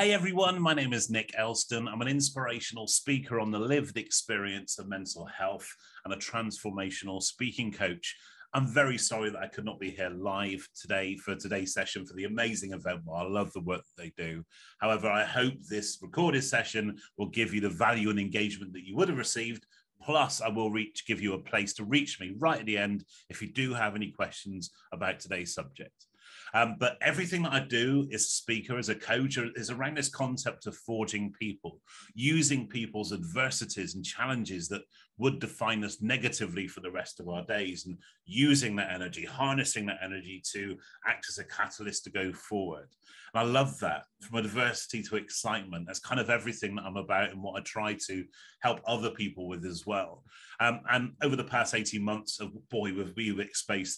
Hey 0.00 0.14
everyone, 0.14 0.58
my 0.62 0.72
name 0.72 0.94
is 0.94 1.10
Nick 1.10 1.30
Elston. 1.36 1.86
I'm 1.86 2.00
an 2.00 2.08
inspirational 2.08 2.86
speaker 2.86 3.38
on 3.38 3.50
the 3.50 3.58
lived 3.58 3.98
experience 3.98 4.78
of 4.78 4.88
mental 4.88 5.26
health 5.26 5.68
and 6.06 6.14
a 6.14 6.16
transformational 6.16 7.22
speaking 7.22 7.70
coach. 7.70 8.16
I'm 8.54 8.66
very 8.66 8.96
sorry 8.96 9.28
that 9.28 9.42
I 9.42 9.48
could 9.48 9.66
not 9.66 9.78
be 9.78 9.90
here 9.90 10.08
live 10.08 10.66
today 10.74 11.18
for 11.18 11.36
today's 11.36 11.74
session 11.74 12.06
for 12.06 12.14
the 12.14 12.24
amazing 12.24 12.72
event. 12.72 13.02
Well, 13.04 13.18
I 13.18 13.24
love 13.24 13.52
the 13.52 13.60
work 13.60 13.82
that 13.82 14.02
they 14.02 14.10
do. 14.16 14.42
However, 14.78 15.06
I 15.10 15.22
hope 15.22 15.52
this 15.68 15.98
recorded 16.00 16.44
session 16.44 16.96
will 17.18 17.28
give 17.28 17.52
you 17.52 17.60
the 17.60 17.68
value 17.68 18.08
and 18.08 18.18
engagement 18.18 18.72
that 18.72 18.86
you 18.86 18.96
would 18.96 19.10
have 19.10 19.18
received. 19.18 19.66
Plus, 20.02 20.40
I 20.40 20.48
will 20.48 20.70
reach 20.70 21.06
give 21.06 21.20
you 21.20 21.34
a 21.34 21.42
place 21.42 21.74
to 21.74 21.84
reach 21.84 22.18
me 22.20 22.32
right 22.38 22.60
at 22.60 22.64
the 22.64 22.78
end 22.78 23.04
if 23.28 23.42
you 23.42 23.52
do 23.52 23.74
have 23.74 23.96
any 23.96 24.12
questions 24.12 24.70
about 24.94 25.20
today's 25.20 25.52
subject. 25.52 26.06
Um, 26.54 26.76
but 26.78 26.98
everything 27.00 27.42
that 27.42 27.52
I 27.52 27.60
do 27.60 28.08
as 28.12 28.22
a 28.22 28.28
speaker, 28.28 28.78
as 28.78 28.88
a 28.88 28.94
coach, 28.94 29.38
is 29.38 29.70
around 29.70 29.96
this 29.96 30.08
concept 30.08 30.66
of 30.66 30.76
forging 30.76 31.32
people, 31.32 31.80
using 32.14 32.66
people's 32.66 33.12
adversities 33.12 33.94
and 33.94 34.04
challenges 34.04 34.68
that 34.68 34.82
would 35.20 35.38
define 35.38 35.84
us 35.84 36.00
negatively 36.00 36.66
for 36.66 36.80
the 36.80 36.90
rest 36.90 37.20
of 37.20 37.28
our 37.28 37.44
days 37.44 37.84
and 37.84 37.98
using 38.24 38.74
that 38.74 38.90
energy, 38.90 39.24
harnessing 39.24 39.84
that 39.86 40.00
energy 40.02 40.42
to 40.52 40.76
act 41.06 41.26
as 41.28 41.36
a 41.36 41.44
catalyst 41.44 42.04
to 42.04 42.10
go 42.10 42.32
forward. 42.32 42.88
And 43.34 43.40
I 43.40 43.50
love 43.50 43.78
that 43.80 44.04
from 44.20 44.38
adversity 44.38 45.02
to 45.04 45.16
excitement. 45.16 45.86
That's 45.86 46.00
kind 46.00 46.20
of 46.20 46.30
everything 46.30 46.74
that 46.76 46.84
I'm 46.84 46.96
about 46.96 47.30
and 47.30 47.42
what 47.42 47.60
I 47.60 47.62
try 47.62 47.96
to 48.06 48.24
help 48.60 48.80
other 48.86 49.10
people 49.10 49.46
with 49.46 49.64
as 49.66 49.86
well. 49.86 50.24
Um, 50.58 50.80
and 50.90 51.12
over 51.22 51.36
the 51.36 51.44
past 51.44 51.74
18 51.74 52.02
months, 52.02 52.40
of 52.40 52.52
boy, 52.70 52.92
we've, 52.94 53.12
we've, 53.14 53.44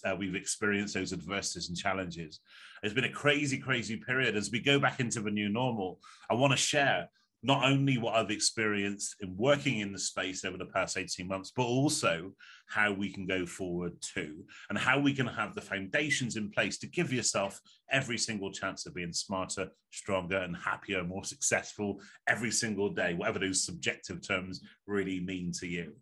uh, 0.05 0.17
we've 0.19 0.35
experienced 0.35 0.95
those 0.95 1.13
adversities 1.13 1.69
and 1.69 1.79
challenges. 1.79 2.41
It's 2.83 2.95
been 2.95 3.05
a 3.05 3.13
crazy, 3.13 3.59
crazy 3.59 3.97
period. 3.97 4.37
As 4.37 4.51
we 4.51 4.59
go 4.59 4.81
back 4.81 4.99
into 4.99 5.21
the 5.21 5.31
new 5.31 5.49
normal, 5.49 6.01
I 6.29 6.35
want 6.35 6.53
to 6.53 6.57
share 6.57 7.09
not 7.43 7.65
only 7.65 7.99
what 7.99 8.15
I've 8.15 8.31
experienced 8.31 9.17
in 9.21 9.37
working 9.37 9.81
in 9.81 9.93
the 9.93 9.99
space 9.99 10.45
over 10.45 10.57
the 10.57 10.67
past 10.67 10.97
18 10.97 11.27
months, 11.27 11.53
but 11.55 11.65
also 11.65 12.33
how 12.69 12.93
we 12.93 13.13
can 13.13 13.27
go 13.27 13.45
forward 13.47 13.95
too, 14.01 14.45
and 14.71 14.79
how 14.79 15.01
we 15.01 15.13
can 15.13 15.27
have 15.27 15.55
the 15.55 15.61
foundations 15.61 16.37
in 16.37 16.51
place 16.51 16.79
to 16.79 16.87
give 16.87 17.13
yourself 17.13 17.61
every 17.91 18.17
single 18.17 18.53
chance 18.53 18.87
of 18.87 18.95
being 18.95 19.13
smarter, 19.13 19.69
stronger, 19.91 20.39
and 20.39 20.57
happier, 20.57 21.03
more 21.03 21.25
successful 21.25 22.01
every 22.29 22.53
single 22.53 22.91
day, 22.91 23.15
whatever 23.15 23.41
those 23.41 23.65
subjective 23.65 24.27
terms 24.27 24.61
really 24.87 25.21
mean 25.21 25.51
to 25.53 25.67
you. 25.67 25.93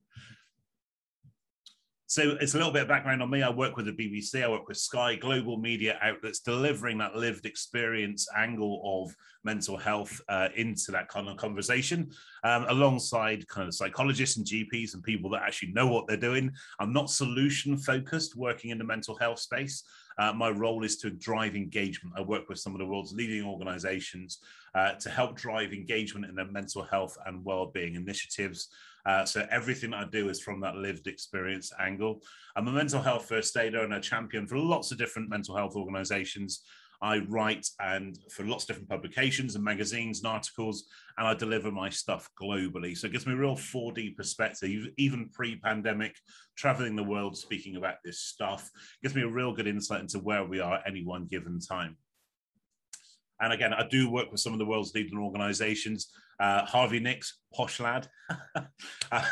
So 2.11 2.37
it's 2.41 2.55
a 2.55 2.57
little 2.57 2.73
bit 2.73 2.83
of 2.83 2.89
background 2.89 3.23
on 3.23 3.31
me. 3.31 3.41
I 3.41 3.51
work 3.51 3.77
with 3.77 3.87
the 3.87 3.93
BBC, 3.93 4.43
I 4.43 4.49
work 4.49 4.67
with 4.67 4.79
Sky, 4.79 5.15
global 5.15 5.59
media 5.59 5.97
outlets, 6.03 6.41
delivering 6.41 6.99
that 6.99 7.15
lived 7.15 7.47
experience 7.47 8.27
angle 8.37 8.83
of 8.85 9.15
mental 9.45 9.77
health 9.77 10.21
uh, 10.29 10.49
into 10.57 10.91
that 10.93 11.09
kind 11.09 11.29
of 11.29 11.37
conversation, 11.37 12.11
um, 12.45 12.67
alongside 12.69 13.47
kind 13.49 13.69
of 13.69 13.75
psychologists 13.75 14.37
and 14.37 14.47
GPs 14.47 14.95
and 14.95 15.03
people 15.03 15.31
that 15.31 15.43
actually 15.43 15.73
know 15.73 15.87
what 15.87 16.07
they're 16.07 16.17
doing. 16.17 16.51
I'm 16.79 16.93
not 16.93 17.11
solution 17.11 17.77
focused 17.77 18.37
working 18.37 18.71
in 18.71 18.79
the 18.79 18.85
mental 18.85 19.17
health 19.17 19.39
space. 19.39 19.85
Uh, 20.19 20.33
my 20.33 20.51
role 20.51 20.85
is 20.85 20.97
to 20.99 21.11
drive 21.11 21.57
engagement. 21.57 22.15
I 22.17 22.21
work 22.21 22.49
with 22.49 22.59
some 22.59 22.75
of 22.75 22.79
the 22.79 22.87
world's 22.87 23.15
leading 23.15 23.45
organizations 23.45 24.39
uh, 24.75 24.93
to 24.93 25.09
help 25.09 25.37
drive 25.37 25.73
engagement 25.73 26.27
in 26.27 26.35
their 26.35 26.51
mental 26.51 26.83
health 26.83 27.17
and 27.27 27.45
well-being 27.45 27.95
initiatives. 27.95 28.69
Uh, 29.07 29.25
so 29.25 29.47
everything 29.51 29.95
I 29.95 30.05
do 30.05 30.29
is 30.29 30.41
from 30.41 30.61
that 30.61 30.77
lived 30.77 31.07
experience 31.07 31.73
angle. 31.81 32.23
I'm 32.55 32.69
a 32.69 32.73
mental 32.73 33.01
health 33.01 33.27
first 33.27 33.57
aider 33.57 33.83
and 33.83 33.95
a 33.95 34.01
champion 34.01 34.47
for 34.47 34.59
lots 34.59 34.93
of 34.93 34.99
different 34.99 35.31
mental 35.31 35.57
health 35.57 35.75
organizations. 35.75 36.65
I 37.03 37.19
write 37.29 37.67
and 37.81 38.19
for 38.31 38.45
lots 38.45 38.65
of 38.65 38.69
different 38.69 38.89
publications 38.89 39.55
and 39.55 39.65
magazines 39.65 40.19
and 40.19 40.27
articles, 40.27 40.85
and 41.17 41.27
I 41.27 41.35
deliver 41.35 41.71
my 41.71 41.89
stuff 41.89 42.29
globally. 42.41 42.97
So 42.97 43.07
it 43.07 43.13
gives 43.13 43.27
me 43.27 43.33
a 43.33 43.37
real 43.37 43.57
4D 43.57 44.17
perspective, 44.17 44.89
even 44.99 45.31
pre-pandemic, 45.31 46.15
traveling 46.57 46.97
the 46.97 47.03
world, 47.03 47.37
speaking 47.37 47.77
about 47.77 47.97
this 48.05 48.21
stuff. 48.21 48.71
Gives 49.03 49.15
me 49.15 49.23
a 49.23 49.29
real 49.29 49.55
good 49.55 49.67
insight 49.67 50.01
into 50.01 50.19
where 50.19 50.45
we 50.45 50.61
are 50.61 50.75
at 50.75 50.87
any 50.87 51.05
one 51.05 51.27
given 51.27 51.59
time. 51.59 51.97
And 53.41 53.55
again, 53.55 53.73
I 53.73 53.87
do 53.89 54.11
work 54.11 54.31
with 54.31 54.41
some 54.41 54.53
of 54.53 54.59
the 54.59 54.67
world's 54.67 54.95
leading 54.95 55.19
organizations. 55.19 56.13
Uh, 56.39 56.67
Harvey 56.67 57.01
Nicks, 57.01 57.39
posh 57.55 57.81
lad. 57.81 58.09
uh, 59.13 59.25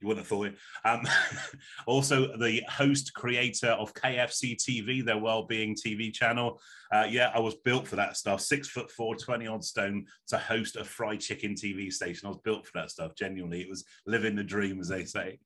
you 0.00 0.08
wouldn't 0.08 0.24
have 0.24 0.28
thought 0.28 0.48
it. 0.48 0.56
Um, 0.84 1.06
also, 1.86 2.36
the 2.36 2.62
host 2.68 3.12
creator 3.14 3.70
of 3.70 3.94
KFC 3.94 4.56
TV, 4.56 5.04
their 5.04 5.18
well-being 5.18 5.74
TV 5.74 6.12
channel. 6.12 6.60
Uh, 6.92 7.06
yeah, 7.08 7.30
I 7.34 7.40
was 7.40 7.56
built 7.56 7.88
for 7.88 7.96
that 7.96 8.16
stuff. 8.16 8.40
Six 8.40 8.68
foot 8.68 8.90
four, 8.90 9.16
20 9.16 9.46
odd 9.46 9.64
stone 9.64 10.06
to 10.28 10.38
host 10.38 10.76
a 10.76 10.84
fried 10.84 11.20
chicken 11.20 11.54
TV 11.54 11.92
station. 11.92 12.26
I 12.26 12.30
was 12.30 12.40
built 12.44 12.66
for 12.66 12.72
that 12.74 12.90
stuff. 12.90 13.14
Genuinely, 13.16 13.60
it 13.60 13.68
was 13.68 13.84
living 14.06 14.36
the 14.36 14.44
dream, 14.44 14.80
as 14.80 14.88
they 14.88 15.04
say. 15.04 15.38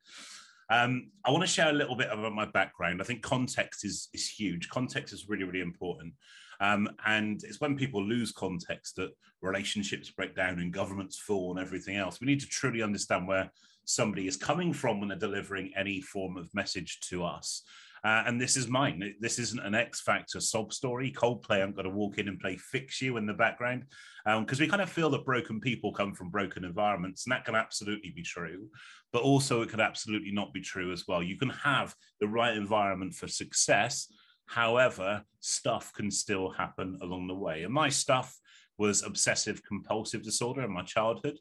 Um, 0.71 1.11
I 1.25 1.31
want 1.31 1.43
to 1.43 1.49
share 1.49 1.71
a 1.71 1.75
little 1.75 1.97
bit 1.97 2.09
about 2.11 2.35
my 2.35 2.47
background. 2.47 3.01
I 3.01 3.05
think 3.05 3.23
context 3.23 3.85
is 3.85 4.09
is 4.12 4.29
huge. 4.29 4.69
Context 4.69 5.12
is 5.12 5.29
really, 5.29 5.45
really 5.45 5.61
important. 5.61 6.15
Um, 6.61 6.89
and 7.05 7.43
it's 7.43 7.61
when 7.61 7.77
people 7.77 8.03
lose 8.03 8.31
context 8.31 8.97
that 8.97 9.11
relationships 9.41 10.11
break 10.11 10.37
down 10.37 10.61
and 10.61 10.73
governments 10.73 11.19
fall 11.19 11.51
and 11.51 11.59
everything 11.59 11.97
else. 11.97 12.21
We 12.21 12.29
need 12.29 12.41
to 12.41 12.47
truly 12.47 12.83
understand 12.83 13.27
where 13.27 13.51
somebody 13.84 14.26
is 14.26 14.37
coming 14.37 14.72
from 14.72 15.00
when 15.00 15.09
they're 15.09 15.19
delivering 15.19 15.72
any 15.76 16.00
form 16.00 16.37
of 16.37 16.53
message 16.54 17.00
to 17.00 17.25
us. 17.25 17.62
Uh, 18.04 18.25
and 18.26 18.41
this 18.41 18.56
is 18.56 18.66
mine. 18.66 19.15
This 19.20 19.38
isn't 19.38 19.65
an 19.65 19.76
X 19.76 20.00
Factor 20.00 20.41
sob 20.41 20.72
story. 20.72 21.12
Coldplay, 21.12 21.62
I'm 21.62 21.72
going 21.72 21.84
to 21.84 21.91
walk 21.91 22.19
in 22.19 22.26
and 22.26 22.41
play 22.41 22.56
Fix 22.56 23.00
You 23.00 23.16
in 23.16 23.26
the 23.26 23.32
background 23.32 23.84
because 24.25 24.59
um, 24.59 24.65
we 24.65 24.69
kind 24.69 24.82
of 24.82 24.91
feel 24.91 25.09
that 25.10 25.25
broken 25.25 25.60
people 25.60 25.93
come 25.93 26.12
from 26.12 26.31
broken 26.31 26.65
environments, 26.65 27.25
and 27.25 27.32
that 27.32 27.44
can 27.44 27.54
absolutely 27.54 28.10
be 28.10 28.22
true. 28.22 28.69
But 29.12 29.22
also, 29.22 29.62
it 29.62 29.69
could 29.69 29.81
absolutely 29.81 30.32
not 30.32 30.53
be 30.53 30.60
true 30.60 30.93
as 30.93 31.04
well. 31.06 31.22
You 31.22 31.38
can 31.38 31.50
have 31.50 31.94
the 32.20 32.26
right 32.26 32.56
environment 32.56 33.14
for 33.14 33.28
success. 33.28 34.12
However, 34.47 35.22
stuff 35.38 35.93
can 35.93 36.10
still 36.10 36.50
happen 36.50 36.99
along 37.03 37.28
the 37.28 37.34
way. 37.34 37.62
And 37.62 37.72
my 37.72 37.88
stuff 37.88 38.37
was 38.78 39.04
obsessive 39.04 39.62
compulsive 39.64 40.22
disorder 40.22 40.62
in 40.62 40.72
my 40.72 40.82
childhood. 40.82 41.38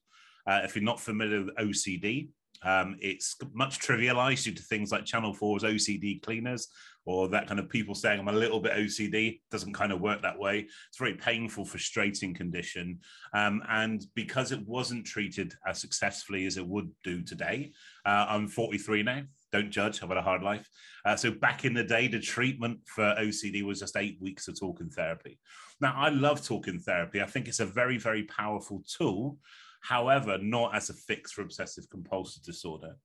Uh, 0.47 0.61
if 0.63 0.75
you're 0.75 0.83
not 0.83 0.99
familiar 0.99 1.43
with 1.43 1.55
OCD, 1.55 2.29
um, 2.63 2.95
it's 2.99 3.35
much 3.53 3.79
trivialized 3.79 4.43
due 4.43 4.53
to 4.53 4.61
things 4.63 4.91
like 4.91 5.05
Channel 5.05 5.33
4's 5.33 5.63
OCD 5.63 6.21
cleaners 6.21 6.67
or 7.05 7.27
that 7.29 7.47
kind 7.47 7.59
of 7.59 7.67
people 7.69 7.95
saying 7.95 8.19
I'm 8.19 8.27
a 8.27 8.33
little 8.33 8.59
bit 8.59 8.73
OCD 8.73 9.39
doesn't 9.49 9.73
kind 9.73 9.91
of 9.91 10.01
work 10.01 10.21
that 10.21 10.37
way. 10.37 10.59
It's 10.59 10.99
a 10.99 11.03
very 11.03 11.15
painful, 11.15 11.65
frustrating 11.65 12.33
condition. 12.33 12.99
Um, 13.33 13.63
and 13.67 14.05
because 14.13 14.51
it 14.51 14.65
wasn't 14.67 15.05
treated 15.05 15.53
as 15.65 15.81
successfully 15.81 16.45
as 16.45 16.57
it 16.57 16.67
would 16.67 16.91
do 17.03 17.23
today, 17.23 17.71
uh, 18.05 18.27
I'm 18.29 18.47
43 18.47 19.03
now. 19.03 19.23
Don't 19.51 19.71
judge, 19.71 20.01
I've 20.01 20.09
had 20.09 20.17
a 20.17 20.21
hard 20.21 20.43
life. 20.43 20.69
Uh, 21.03 21.15
so 21.15 21.31
back 21.31 21.65
in 21.65 21.73
the 21.73 21.83
day, 21.83 22.07
the 22.07 22.19
treatment 22.19 22.79
for 22.85 23.15
OCD 23.19 23.63
was 23.63 23.79
just 23.79 23.97
eight 23.97 24.17
weeks 24.21 24.47
of 24.47 24.57
talking 24.57 24.89
therapy. 24.89 25.39
Now, 25.81 25.93
I 25.97 26.09
love 26.09 26.45
talking 26.45 26.79
therapy. 26.79 27.21
I 27.21 27.25
think 27.25 27.47
it's 27.47 27.59
a 27.59 27.65
very, 27.65 27.97
very 27.97 28.23
powerful 28.23 28.83
tool 28.87 29.39
however, 29.81 30.37
not 30.37 30.75
as 30.75 30.89
a 30.89 30.93
fix 30.93 31.31
for 31.31 31.41
obsessive 31.41 31.89
compulsive 31.89 32.43
disorder. 32.43 32.95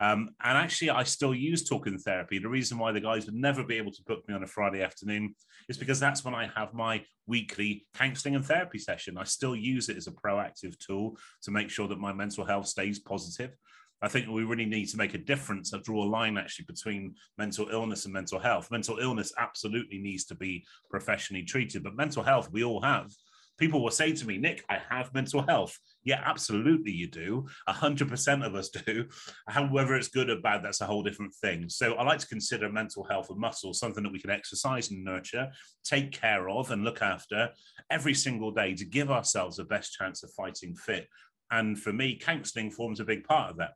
Um, 0.00 0.30
and 0.42 0.58
actually, 0.58 0.90
I 0.90 1.04
still 1.04 1.34
use 1.34 1.66
talking 1.66 1.96
therapy. 1.98 2.38
The 2.38 2.48
reason 2.48 2.78
why 2.78 2.92
the 2.92 3.00
guys 3.00 3.26
would 3.26 3.34
never 3.34 3.64
be 3.64 3.76
able 3.76 3.92
to 3.92 4.02
book 4.06 4.26
me 4.28 4.34
on 4.34 4.42
a 4.42 4.46
Friday 4.46 4.82
afternoon 4.82 5.34
is 5.68 5.78
because 5.78 6.00
that's 6.00 6.24
when 6.24 6.34
I 6.34 6.50
have 6.56 6.74
my 6.74 7.04
weekly 7.26 7.86
counseling 7.94 8.34
and 8.34 8.44
therapy 8.44 8.78
session. 8.78 9.16
I 9.16 9.24
still 9.24 9.56
use 9.56 9.88
it 9.88 9.96
as 9.96 10.08
a 10.08 10.12
proactive 10.12 10.76
tool 10.78 11.16
to 11.42 11.50
make 11.50 11.70
sure 11.70 11.88
that 11.88 12.00
my 12.00 12.12
mental 12.12 12.44
health 12.44 12.66
stays 12.66 12.98
positive. 12.98 13.52
I 14.02 14.08
think 14.08 14.28
we 14.28 14.44
really 14.44 14.66
need 14.66 14.86
to 14.90 14.98
make 14.98 15.14
a 15.14 15.18
difference 15.18 15.72
and 15.72 15.82
draw 15.82 16.04
a 16.04 16.06
line 16.06 16.36
actually 16.36 16.66
between 16.66 17.14
mental 17.38 17.68
illness 17.70 18.04
and 18.04 18.12
mental 18.12 18.38
health. 18.38 18.70
Mental 18.70 18.98
illness 18.98 19.32
absolutely 19.38 19.98
needs 19.98 20.24
to 20.26 20.34
be 20.34 20.66
professionally 20.90 21.44
treated, 21.44 21.82
but 21.82 21.96
mental 21.96 22.22
health 22.22 22.50
we 22.52 22.64
all 22.64 22.82
have. 22.82 23.10
People 23.58 23.82
will 23.82 23.90
say 23.90 24.12
to 24.12 24.26
me, 24.26 24.36
Nick, 24.36 24.64
I 24.68 24.78
have 24.90 25.14
mental 25.14 25.42
health. 25.42 25.78
Yeah, 26.02 26.22
absolutely, 26.24 26.92
you 26.92 27.06
do. 27.06 27.46
100% 27.68 28.46
of 28.46 28.54
us 28.54 28.68
do. 28.86 29.06
However, 29.48 29.96
it's 29.96 30.08
good 30.08 30.30
or 30.30 30.40
bad, 30.40 30.64
that's 30.64 30.80
a 30.80 30.86
whole 30.86 31.02
different 31.02 31.34
thing. 31.34 31.68
So 31.68 31.94
I 31.94 32.04
like 32.04 32.18
to 32.20 32.26
consider 32.26 32.70
mental 32.70 33.04
health 33.04 33.30
a 33.30 33.34
muscle, 33.34 33.72
something 33.72 34.02
that 34.02 34.12
we 34.12 34.20
can 34.20 34.30
exercise 34.30 34.90
and 34.90 35.04
nurture, 35.04 35.50
take 35.84 36.12
care 36.12 36.48
of, 36.48 36.70
and 36.70 36.84
look 36.84 37.02
after 37.02 37.50
every 37.90 38.14
single 38.14 38.50
day 38.50 38.74
to 38.74 38.84
give 38.84 39.10
ourselves 39.10 39.56
the 39.56 39.64
best 39.64 39.92
chance 39.92 40.22
of 40.22 40.32
fighting 40.32 40.74
fit. 40.74 41.08
And 41.50 41.78
for 41.78 41.92
me, 41.92 42.16
counseling 42.16 42.70
forms 42.70 43.00
a 43.00 43.04
big 43.04 43.24
part 43.24 43.50
of 43.50 43.58
that 43.58 43.72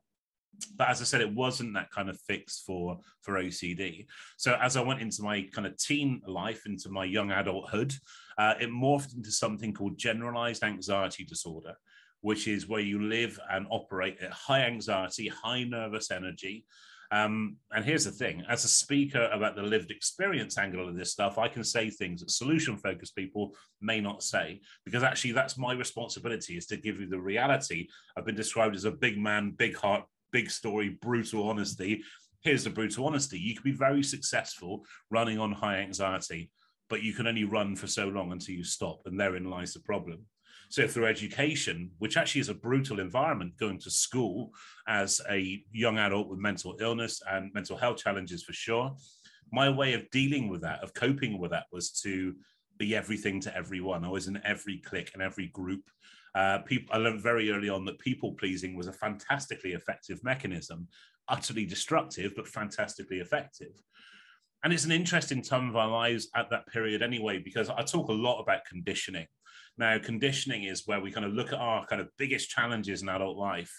but 0.77 0.89
as 0.89 1.01
I 1.01 1.05
said, 1.05 1.21
it 1.21 1.35
wasn't 1.35 1.75
that 1.75 1.91
kind 1.91 2.09
of 2.09 2.21
fix 2.21 2.63
for 2.67 2.99
for 3.23 3.35
OCD. 3.35 4.07
So 4.37 4.57
as 4.61 4.77
I 4.77 4.83
went 4.83 5.01
into 5.01 5.23
my 5.23 5.47
kind 5.53 5.67
of 5.67 5.77
teen 5.77 6.21
life, 6.27 6.67
into 6.67 6.89
my 6.91 7.05
young 7.05 7.31
adulthood, 7.31 7.93
uh, 8.39 8.55
it 8.61 8.71
morphed 8.71 9.17
into 9.17 9.31
something 9.31 9.73
called 9.73 9.99
generalized 9.99 10.65
anxiety 10.65 11.25
disorder, 11.25 11.75
which 12.21 12.49
is 12.49 12.69
where 12.69 12.81
you 12.81 13.03
live 13.03 13.39
and 13.51 13.67
operate 13.71 14.19
at 14.21 14.33
high 14.33 14.63
anxiety, 14.63 15.29
high 15.29 15.65
nervous 15.65 16.11
energy. 16.11 16.65
Um, 17.11 17.57
and 17.73 17.85
here's 17.85 18.05
the 18.05 18.11
thing 18.11 18.45
as 18.51 18.65
a 18.65 18.69
speaker 18.69 19.31
about 19.33 19.57
the 19.57 19.63
lived 19.63 19.91
experience 19.91 20.59
angle 20.59 20.87
of 20.87 20.95
this 20.95 21.11
stuff, 21.11 21.39
I 21.39 21.49
can 21.49 21.65
say 21.65 21.89
things 21.89 22.21
that 22.21 22.31
solution 22.31 22.77
focused 22.77 23.17
people 23.17 23.57
may 23.81 24.01
not 24.01 24.23
say, 24.23 24.61
because 24.85 25.03
actually 25.03 25.33
that's 25.33 25.57
my 25.57 25.73
responsibility 25.73 26.59
is 26.59 26.67
to 26.67 26.77
give 26.77 27.01
you 27.01 27.09
the 27.09 27.21
reality. 27.21 27.89
I've 28.17 28.27
been 28.27 28.35
described 28.35 28.77
as 28.77 28.85
a 28.85 28.91
big 28.91 29.19
man, 29.19 29.53
big 29.53 29.75
heart, 29.75 30.05
big 30.33 30.51
story, 30.51 30.91
brutal 31.01 31.49
honesty. 31.49 32.03
Here's 32.41 32.65
the 32.65 32.71
brutal 32.71 33.07
honesty. 33.07 33.39
You 33.39 33.55
can 33.55 33.65
be 33.65 33.77
very 33.77 34.03
successful 34.03 34.85
running 35.11 35.39
on 35.39 35.53
high 35.53 35.79
anxiety, 35.79 36.51
but 36.89 37.03
you 37.03 37.13
can 37.13 37.27
only 37.27 37.45
run 37.45 37.77
for 37.77 37.87
so 37.87 38.09
long 38.09 38.33
until 38.33 38.55
you 38.55 38.65
stop. 38.65 39.01
And 39.07 39.19
therein 39.19 39.51
lies 39.51 39.75
the 39.75 39.81
problem. 39.81 40.25
So 40.71 40.87
through 40.87 41.07
education, 41.07 41.91
which 41.99 42.17
actually 42.17 42.43
is 42.43 42.51
a 42.51 42.55
brutal 42.55 43.01
environment, 43.01 43.57
going 43.59 43.79
to 43.81 43.91
school 43.91 44.51
as 44.87 45.21
a 45.31 45.63
young 45.73 45.99
adult 45.99 46.29
with 46.29 46.39
mental 46.39 46.77
illness 46.81 47.23
and 47.31 47.53
mental 47.55 47.77
health 47.77 47.97
challenges 47.97 48.43
for 48.43 48.53
sure, 48.53 48.95
my 49.51 49.71
way 49.71 49.95
of 49.95 50.11
dealing 50.11 50.49
with 50.49 50.61
that, 50.61 50.83
of 50.83 50.93
coping 50.93 51.39
with 51.39 51.53
that, 51.53 51.65
was 51.73 51.91
to 52.03 52.35
be 52.79 52.95
everything 52.95 53.41
to 53.41 53.57
everyone. 53.57 54.05
I 54.05 54.09
was 54.09 54.29
in 54.29 54.41
every 54.45 54.79
clique 54.79 55.11
and 55.15 55.23
every 55.23 55.49
group. 55.49 55.83
Uh, 56.35 56.59
people, 56.59 56.95
I 56.95 56.99
learned 56.99 57.21
very 57.21 57.51
early 57.51 57.69
on 57.69 57.85
that 57.87 57.99
people 57.99 58.35
pleasing 58.35 58.77
was 58.77 58.87
a 58.87 58.93
fantastically 58.93 59.73
effective 59.73 60.23
mechanism, 60.23 60.89
utterly 61.29 61.67
destructive, 61.67 62.33
but 62.37 62.49
fantastically 62.49 63.19
effective. 63.19 63.73
And 64.65 64.73
it's 64.73 64.85
an 64.85 64.93
interesting 64.93 65.43
time 65.43 65.69
of 65.69 65.77
our 65.77 65.89
lives 65.89 66.29
at 66.35 66.51
that 66.51 66.67
period 66.67 67.03
anyway, 67.03 67.39
because 67.39 67.71
I 67.71 67.83
talk 67.83 68.09
a 68.09 68.13
lot 68.13 68.41
about 68.41 68.65
conditioning. 68.69 69.27
Now, 69.77 69.99
conditioning 69.99 70.65
is 70.65 70.87
where 70.87 71.01
we 71.01 71.13
kind 71.13 71.25
of 71.25 71.33
look 71.33 71.53
at 71.53 71.61
our 71.61 71.87
kind 71.87 72.01
of 72.01 72.09
biggest 72.19 72.51
challenges 72.51 73.03
in 73.03 73.09
adult 73.09 73.37
life 73.37 73.73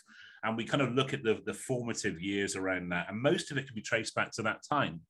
and 0.44 0.56
we 0.56 0.64
kind 0.64 0.82
of 0.82 0.94
look 0.94 1.14
at 1.14 1.24
the, 1.24 1.40
the 1.46 1.54
formative 1.54 2.22
years 2.22 2.56
around 2.56 2.90
that. 2.90 3.08
And 3.10 3.22
most 3.22 3.52
of 3.52 3.58
it 3.58 3.66
can 3.68 3.76
be 3.76 3.82
traced 3.82 4.16
back 4.16 4.32
to 4.34 4.42
that 4.44 4.62
time. 4.70 5.02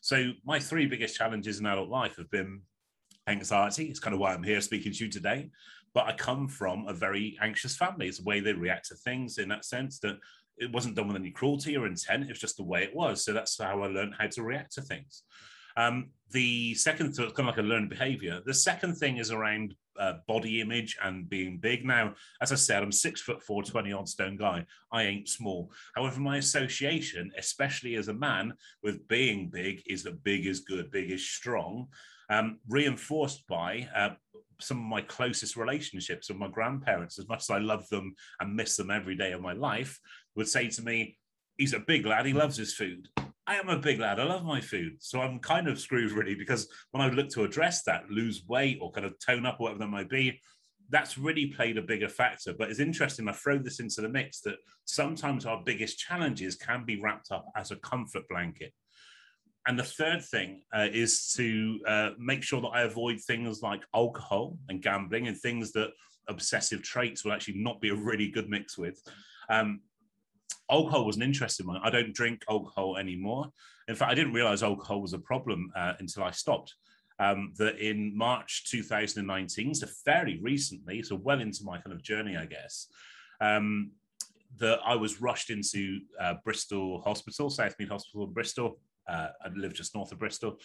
So, 0.00 0.32
my 0.44 0.58
three 0.58 0.86
biggest 0.86 1.16
challenges 1.16 1.60
in 1.60 1.66
adult 1.66 1.90
life 1.90 2.16
have 2.16 2.30
been 2.30 2.62
anxiety. 3.28 3.86
It's 3.86 4.00
kind 4.00 4.14
of 4.14 4.20
why 4.20 4.34
I'm 4.34 4.42
here 4.42 4.60
speaking 4.60 4.92
to 4.92 5.04
you 5.04 5.10
today. 5.10 5.50
But 5.94 6.06
I 6.06 6.12
come 6.12 6.48
from 6.48 6.86
a 6.86 6.94
very 6.94 7.36
anxious 7.40 7.76
family. 7.76 8.08
It's 8.08 8.18
the 8.18 8.24
way 8.24 8.40
they 8.40 8.52
react 8.52 8.88
to 8.88 8.94
things 8.94 9.38
in 9.38 9.48
that 9.48 9.64
sense 9.64 9.98
that 10.00 10.16
it 10.58 10.72
wasn't 10.72 10.96
done 10.96 11.08
with 11.08 11.16
any 11.16 11.30
cruelty 11.30 11.76
or 11.76 11.86
intent. 11.86 12.24
It 12.24 12.28
was 12.30 12.40
just 12.40 12.56
the 12.56 12.64
way 12.64 12.82
it 12.82 12.94
was. 12.94 13.24
So 13.24 13.32
that's 13.32 13.58
how 13.60 13.82
I 13.82 13.86
learned 13.86 14.14
how 14.18 14.26
to 14.26 14.42
react 14.42 14.74
to 14.74 14.82
things. 14.82 15.22
Um, 15.76 16.10
the 16.32 16.74
second, 16.74 17.14
so 17.14 17.22
it's 17.22 17.32
kind 17.34 17.48
of 17.48 17.56
like 17.56 17.64
a 17.64 17.68
learned 17.68 17.88
behavior. 17.88 18.40
The 18.44 18.52
second 18.52 18.96
thing 18.96 19.18
is 19.18 19.30
around 19.30 19.74
uh, 19.98 20.14
body 20.26 20.60
image 20.60 20.96
and 21.02 21.28
being 21.28 21.58
big. 21.58 21.84
Now, 21.84 22.14
as 22.42 22.52
I 22.52 22.56
said, 22.56 22.82
I'm 22.82 22.92
six 22.92 23.20
foot 23.20 23.42
four, 23.42 23.62
20 23.62 23.92
odd 23.92 24.08
stone 24.08 24.36
guy. 24.36 24.66
I 24.92 25.04
ain't 25.04 25.28
small. 25.28 25.70
However, 25.94 26.20
my 26.20 26.38
association, 26.38 27.30
especially 27.38 27.94
as 27.94 28.08
a 28.08 28.14
man, 28.14 28.54
with 28.82 29.06
being 29.08 29.48
big 29.48 29.82
is 29.86 30.02
that 30.02 30.22
big 30.24 30.46
is 30.46 30.60
good, 30.60 30.90
big 30.90 31.10
is 31.10 31.28
strong, 31.28 31.88
um, 32.30 32.58
reinforced 32.68 33.46
by 33.46 33.88
uh, 33.94 34.10
some 34.60 34.78
of 34.78 34.84
my 34.84 35.00
closest 35.02 35.56
relationships 35.56 36.28
with 36.28 36.38
my 36.38 36.48
grandparents, 36.48 37.18
as 37.18 37.28
much 37.28 37.40
as 37.40 37.50
I 37.50 37.58
love 37.58 37.88
them 37.88 38.14
and 38.40 38.54
miss 38.54 38.76
them 38.76 38.90
every 38.90 39.16
day 39.16 39.32
of 39.32 39.40
my 39.40 39.52
life, 39.52 39.98
would 40.34 40.48
say 40.48 40.68
to 40.68 40.82
me, 40.82 41.16
he's 41.56 41.74
a 41.74 41.80
big 41.80 42.06
lad, 42.06 42.26
he 42.26 42.32
loves 42.32 42.56
his 42.56 42.74
food. 42.74 43.08
I 43.46 43.54
am 43.54 43.70
a 43.70 43.78
big 43.78 43.98
lad. 43.98 44.20
I 44.20 44.24
love 44.24 44.44
my 44.44 44.60
food. 44.60 44.96
So 44.98 45.22
I'm 45.22 45.38
kind 45.38 45.68
of 45.68 45.80
screwed 45.80 46.12
really 46.12 46.34
because 46.34 46.68
when 46.90 47.02
I 47.02 47.08
look 47.08 47.30
to 47.30 47.44
address 47.44 47.82
that, 47.84 48.10
lose 48.10 48.44
weight 48.46 48.78
or 48.78 48.92
kind 48.92 49.06
of 49.06 49.18
tone 49.20 49.46
up 49.46 49.58
whatever 49.58 49.78
that 49.78 49.88
might 49.88 50.10
be, 50.10 50.38
that's 50.90 51.16
really 51.16 51.46
played 51.46 51.78
a 51.78 51.82
bigger 51.82 52.10
factor. 52.10 52.52
But 52.52 52.70
it's 52.70 52.78
interesting, 52.78 53.26
I 53.26 53.32
throw 53.32 53.58
this 53.58 53.80
into 53.80 54.02
the 54.02 54.08
mix 54.08 54.40
that 54.42 54.56
sometimes 54.84 55.46
our 55.46 55.62
biggest 55.64 55.98
challenges 55.98 56.56
can 56.56 56.84
be 56.84 57.00
wrapped 57.00 57.30
up 57.30 57.46
as 57.56 57.70
a 57.70 57.76
comfort 57.76 58.28
blanket. 58.28 58.74
And 59.68 59.78
the 59.78 59.84
third 59.84 60.24
thing 60.24 60.62
uh, 60.74 60.88
is 60.90 61.30
to 61.34 61.78
uh, 61.86 62.10
make 62.18 62.42
sure 62.42 62.62
that 62.62 62.68
I 62.68 62.82
avoid 62.82 63.20
things 63.20 63.60
like 63.60 63.82
alcohol 63.94 64.56
and 64.70 64.80
gambling 64.80 65.28
and 65.28 65.38
things 65.38 65.72
that 65.72 65.90
obsessive 66.26 66.82
traits 66.82 67.22
will 67.22 67.32
actually 67.32 67.58
not 67.58 67.78
be 67.78 67.90
a 67.90 67.94
really 67.94 68.30
good 68.30 68.48
mix 68.48 68.78
with. 68.78 68.98
Um, 69.50 69.80
alcohol 70.70 71.04
was 71.04 71.16
an 71.16 71.22
interesting 71.22 71.66
one. 71.66 71.82
I 71.84 71.90
don't 71.90 72.14
drink 72.14 72.44
alcohol 72.48 72.96
anymore. 72.96 73.52
In 73.88 73.94
fact, 73.94 74.10
I 74.10 74.14
didn't 74.14 74.32
realize 74.32 74.62
alcohol 74.62 75.02
was 75.02 75.12
a 75.12 75.18
problem 75.18 75.70
uh, 75.76 75.92
until 75.98 76.24
I 76.24 76.30
stopped. 76.30 76.74
Um, 77.20 77.52
that 77.58 77.78
in 77.78 78.16
March 78.16 78.70
2019, 78.70 79.74
so 79.74 79.86
fairly 80.04 80.38
recently, 80.40 81.02
so 81.02 81.16
well 81.16 81.40
into 81.40 81.64
my 81.64 81.76
kind 81.76 81.92
of 81.92 82.02
journey, 82.02 82.36
I 82.38 82.46
guess, 82.46 82.86
um, 83.42 83.90
that 84.58 84.78
I 84.82 84.94
was 84.94 85.20
rushed 85.20 85.50
into 85.50 86.00
uh, 86.18 86.34
Bristol 86.44 87.02
Hospital, 87.02 87.50
Southmead 87.50 87.88
Hospital 87.88 88.24
in 88.24 88.32
Bristol. 88.32 88.78
Uh, 89.08 89.28
I 89.44 89.48
live 89.54 89.74
just 89.74 89.94
north 89.94 90.12
of 90.12 90.18
Bristol, 90.18 90.58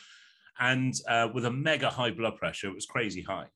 and 0.59 0.93
uh, 1.07 1.29
with 1.33 1.45
a 1.45 1.51
mega 1.51 1.89
high 1.89 2.11
blood 2.11 2.37
pressure, 2.37 2.67
it 2.67 2.75
was 2.75 2.85
crazy 2.85 3.21
high. 3.21 3.47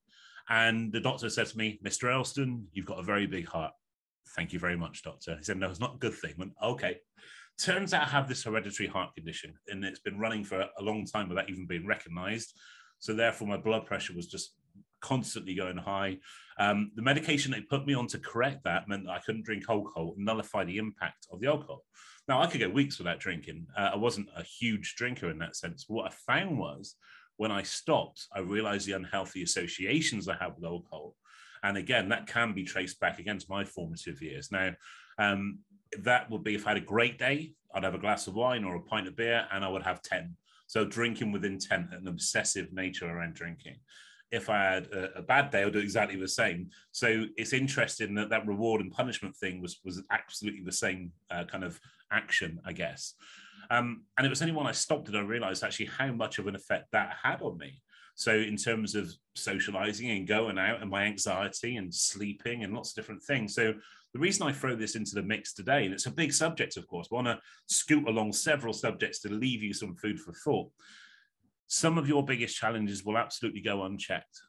And 0.50 0.92
the 0.92 1.00
doctor 1.00 1.30
said 1.30 1.48
to 1.48 1.58
me, 1.58 1.80
Mr. 1.86 2.12
Elston, 2.12 2.68
you've 2.72 2.86
got 2.86 3.00
a 3.00 3.04
very 3.04 3.28
big 3.28 3.48
heart. 3.48 3.74
Thank 4.36 4.54
you 4.54 4.60
very 4.60 4.78
much, 4.78 5.04
doctor. 5.04 5.36
He 5.38 5.44
said, 5.44 5.58
No, 5.58 5.70
it's 5.70 5.80
not 5.80 5.96
a 5.96 6.00
good 6.00 6.14
thing. 6.14 6.34
Went, 6.38 6.54
okay. 6.64 6.98
Turns 7.60 7.94
out 7.94 8.04
I 8.04 8.10
have 8.10 8.28
this 8.28 8.44
hereditary 8.44 8.88
heart 8.88 9.16
condition, 9.16 9.56
and 9.68 9.84
it's 9.84 10.00
been 10.00 10.20
running 10.20 10.44
for 10.44 10.62
a 10.62 10.84
long 10.84 11.06
time 11.06 11.28
without 11.28 11.50
even 11.50 11.66
being 11.66 11.88
recognized. 11.88 12.54
So, 13.00 13.14
therefore, 13.14 13.48
my 13.48 13.58
blood 13.58 13.86
pressure 13.86 14.14
was 14.14 14.28
just 14.28 14.54
constantly 15.02 15.56
going 15.56 15.78
high. 15.78 16.18
Um, 16.60 16.92
the 16.96 17.02
medication 17.02 17.52
they 17.52 17.62
put 17.62 17.86
me 17.86 17.94
on 17.94 18.08
to 18.08 18.20
correct 18.20 18.64
that 18.64 18.88
meant 18.88 19.06
that 19.06 19.12
I 19.12 19.20
couldn't 19.20 19.46
drink 19.46 19.64
alcohol, 19.70 20.14
nullify 20.18 20.66
the 20.66 20.78
impact 20.78 21.28
of 21.32 21.40
the 21.40 21.48
alcohol. 21.48 21.84
Now, 22.28 22.42
I 22.42 22.48
could 22.48 22.60
go 22.60 22.70
weeks 22.70 22.98
without 22.98 23.20
drinking. 23.20 23.68
Uh, 23.78 23.92
I 23.94 23.96
wasn't 23.96 24.28
a 24.36 24.44
huge 24.44 24.96
drinker 24.96 25.30
in 25.30 25.40
that 25.40 25.56
sense. 25.56 25.86
What 25.88 26.08
I 26.08 26.14
found 26.34 26.60
was 26.60 26.96
when 27.38 27.52
I 27.52 27.64
stopped, 27.64 28.28
I 28.34 28.40
realized 28.40 28.88
the 28.88 28.94
unhealthy 28.94 29.44
associations 29.44 30.28
I 30.28 30.36
had 30.36 30.56
with 30.56 30.66
alcohol 30.66 31.16
and 31.64 31.78
again, 31.78 32.10
that 32.10 32.28
can 32.28 32.54
be 32.54 32.64
traced 32.64 33.00
back 33.00 33.20
against 33.20 33.50
my 33.50 33.64
formative 33.64 34.22
years. 34.22 34.52
Now, 34.52 34.72
um, 35.18 35.60
that 36.00 36.30
would 36.30 36.44
be 36.44 36.56
if 36.56 36.66
I 36.66 36.72
had 36.72 36.78
a 36.78 36.86
great 36.86 37.18
day, 37.18 37.54
I'd 37.74 37.84
have 37.84 37.96
a 37.96 38.00
glass 38.00 38.28
of 38.28 38.36
wine 38.36 38.64
or 38.64 38.76
a 38.76 38.82
pint 38.82 39.08
of 39.08 39.16
beer, 39.16 39.48
and 39.52 39.64
I 39.64 39.70
would 39.70 39.84
have 39.84 40.02
10. 40.02 40.36
So 40.68 40.86
drinking 40.86 41.32
with 41.32 41.46
intent, 41.46 41.94
an 41.94 42.08
obsessive 42.08 42.74
nature 42.74 43.10
around 43.10 43.36
drinking. 43.36 43.78
If 44.32 44.50
I 44.50 44.64
had 44.64 44.88
a, 44.88 45.20
a 45.20 45.22
bad 45.22 45.50
day, 45.50 45.64
I'd 45.64 45.72
do 45.72 45.80
exactly 45.80 46.20
the 46.20 46.28
same. 46.28 46.70
So 46.92 47.26
it's 47.38 47.54
interesting 47.54 48.14
that 48.16 48.30
that 48.30 48.46
reward 48.46 48.82
and 48.82 48.92
punishment 48.92 49.36
thing 49.38 49.62
was 49.62 49.80
was 49.86 50.04
absolutely 50.12 50.64
the 50.64 50.72
same 50.72 51.14
uh, 51.32 51.46
kind 51.46 51.64
of 51.64 51.80
action, 52.12 52.60
I 52.66 52.74
guess. 52.74 53.14
Um, 53.70 54.04
and 54.18 54.26
it 54.26 54.30
was 54.30 54.42
only 54.42 54.54
when 54.54 54.68
I 54.68 54.72
stopped 54.72 55.06
that 55.06 55.16
I 55.18 55.22
realized 55.22 55.64
actually 55.64 55.88
how 55.88 56.12
much 56.12 56.40
of 56.40 56.48
an 56.48 56.56
effect 56.56 56.88
that 56.92 57.16
had 57.22 57.42
on 57.42 57.58
me. 57.58 57.82
So, 58.16 58.34
in 58.34 58.58
terms 58.58 58.96
of 58.96 59.14
socializing 59.36 60.10
and 60.10 60.28
going 60.28 60.58
out 60.58 60.82
and 60.82 60.90
my 60.90 61.04
anxiety 61.04 61.76
and 61.76 61.94
sleeping 61.94 62.64
and 62.64 62.74
lots 62.74 62.92
of 62.92 62.96
different 62.96 63.22
things. 63.24 63.54
So, 63.54 63.76
the 64.14 64.20
reason 64.20 64.48
I 64.48 64.54
throw 64.54 64.76
this 64.76 64.96
into 64.96 65.14
the 65.14 65.22
mix 65.22 65.54
today, 65.54 65.86
and 65.86 65.94
it's 65.94 66.08
a 66.08 66.12
big 66.12 66.34
subject, 66.34 66.78
of 66.78 66.88
course, 66.88 67.10
I 67.12 67.16
want 67.16 67.28
to 67.28 67.40
scoot 67.68 68.08
along 68.08 68.34
several 68.34 68.74
subjects 68.74 69.20
to 69.20 69.30
leave 69.30 69.62
you 69.62 69.74
some 69.74 69.96
food 69.96 70.20
for 70.20 70.34
thought. 70.34 70.72
Some 71.68 71.98
of 71.98 72.08
your 72.08 72.26
biggest 72.26 72.58
challenges 72.58 73.04
will 73.04 73.18
absolutely 73.18 73.62
go 73.62 73.84
unchecked. 73.84 74.40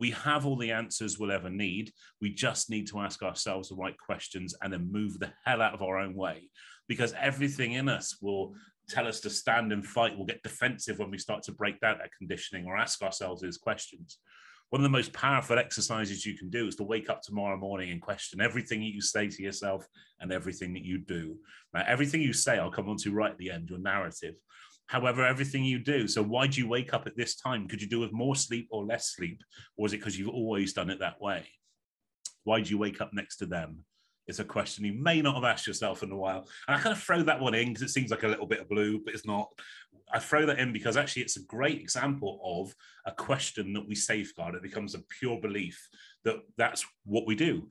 We 0.00 0.12
have 0.12 0.46
all 0.46 0.56
the 0.56 0.72
answers 0.72 1.18
we'll 1.18 1.32
ever 1.32 1.50
need. 1.50 1.92
We 2.20 2.32
just 2.32 2.70
need 2.70 2.88
to 2.88 3.00
ask 3.00 3.22
ourselves 3.22 3.68
the 3.68 3.76
right 3.76 3.96
questions 3.98 4.54
and 4.62 4.72
then 4.72 4.90
move 4.90 5.18
the 5.18 5.32
hell 5.44 5.60
out 5.60 5.74
of 5.74 5.82
our 5.82 5.98
own 5.98 6.14
way 6.14 6.48
because 6.88 7.14
everything 7.18 7.72
in 7.72 7.88
us 7.88 8.16
will 8.20 8.54
tell 8.88 9.06
us 9.06 9.20
to 9.20 9.30
stand 9.30 9.72
and 9.72 9.84
fight. 9.84 10.16
We'll 10.16 10.26
get 10.26 10.42
defensive 10.42 10.98
when 10.98 11.10
we 11.10 11.18
start 11.18 11.42
to 11.44 11.52
break 11.52 11.80
down 11.80 11.98
that 11.98 12.10
conditioning 12.16 12.66
or 12.66 12.76
ask 12.76 13.02
ourselves 13.02 13.42
these 13.42 13.58
questions. 13.58 14.18
One 14.70 14.80
of 14.80 14.84
the 14.84 14.88
most 14.88 15.12
powerful 15.12 15.58
exercises 15.58 16.24
you 16.24 16.36
can 16.36 16.48
do 16.48 16.66
is 16.66 16.76
to 16.76 16.84
wake 16.84 17.10
up 17.10 17.20
tomorrow 17.20 17.58
morning 17.58 17.90
and 17.90 18.00
question 18.00 18.40
everything 18.40 18.80
that 18.80 18.94
you 18.94 19.02
say 19.02 19.28
to 19.28 19.42
yourself 19.42 19.86
and 20.20 20.32
everything 20.32 20.72
that 20.72 20.84
you 20.84 20.98
do. 20.98 21.36
Now, 21.74 21.84
everything 21.86 22.22
you 22.22 22.32
say, 22.32 22.58
I'll 22.58 22.70
come 22.70 22.88
on 22.88 22.96
to 22.98 23.12
right 23.12 23.32
at 23.32 23.38
the 23.38 23.50
end, 23.50 23.68
your 23.68 23.80
narrative. 23.80 24.34
However, 24.86 25.26
everything 25.26 25.64
you 25.64 25.78
do. 25.78 26.08
So, 26.08 26.22
why 26.22 26.46
do 26.46 26.58
you 26.58 26.68
wake 26.68 26.94
up 26.94 27.06
at 27.06 27.16
this 27.16 27.34
time? 27.36 27.68
Could 27.68 27.82
you 27.82 27.88
do 27.88 28.00
with 28.00 28.12
more 28.12 28.34
sleep 28.34 28.68
or 28.70 28.84
less 28.84 29.12
sleep? 29.14 29.42
Or 29.76 29.86
is 29.86 29.92
it 29.92 29.98
because 29.98 30.18
you've 30.18 30.28
always 30.28 30.72
done 30.72 30.88
it 30.90 31.00
that 31.00 31.20
way? 31.20 31.46
Why 32.44 32.62
do 32.62 32.70
you 32.70 32.78
wake 32.78 33.00
up 33.02 33.10
next 33.12 33.36
to 33.38 33.46
them? 33.46 33.84
It's 34.26 34.38
a 34.38 34.44
question 34.44 34.84
you 34.84 34.92
may 34.92 35.20
not 35.20 35.34
have 35.34 35.44
asked 35.44 35.66
yourself 35.66 36.02
in 36.02 36.12
a 36.12 36.16
while. 36.16 36.46
And 36.68 36.76
I 36.76 36.80
kind 36.80 36.94
of 36.94 37.02
throw 37.02 37.22
that 37.22 37.40
one 37.40 37.54
in 37.54 37.68
because 37.68 37.82
it 37.82 37.90
seems 37.90 38.10
like 38.10 38.22
a 38.22 38.28
little 38.28 38.46
bit 38.46 38.60
of 38.60 38.68
blue, 38.68 39.00
but 39.04 39.14
it's 39.14 39.26
not. 39.26 39.48
I 40.12 40.18
throw 40.18 40.46
that 40.46 40.58
in 40.58 40.72
because 40.72 40.96
actually 40.96 41.22
it's 41.22 41.36
a 41.36 41.44
great 41.44 41.80
example 41.80 42.40
of 42.44 42.74
a 43.06 43.12
question 43.12 43.72
that 43.72 43.86
we 43.86 43.94
safeguard. 43.94 44.54
It 44.54 44.62
becomes 44.62 44.94
a 44.94 45.02
pure 45.18 45.40
belief 45.40 45.88
that 46.24 46.36
that's 46.56 46.84
what 47.04 47.26
we 47.26 47.34
do. 47.34 47.68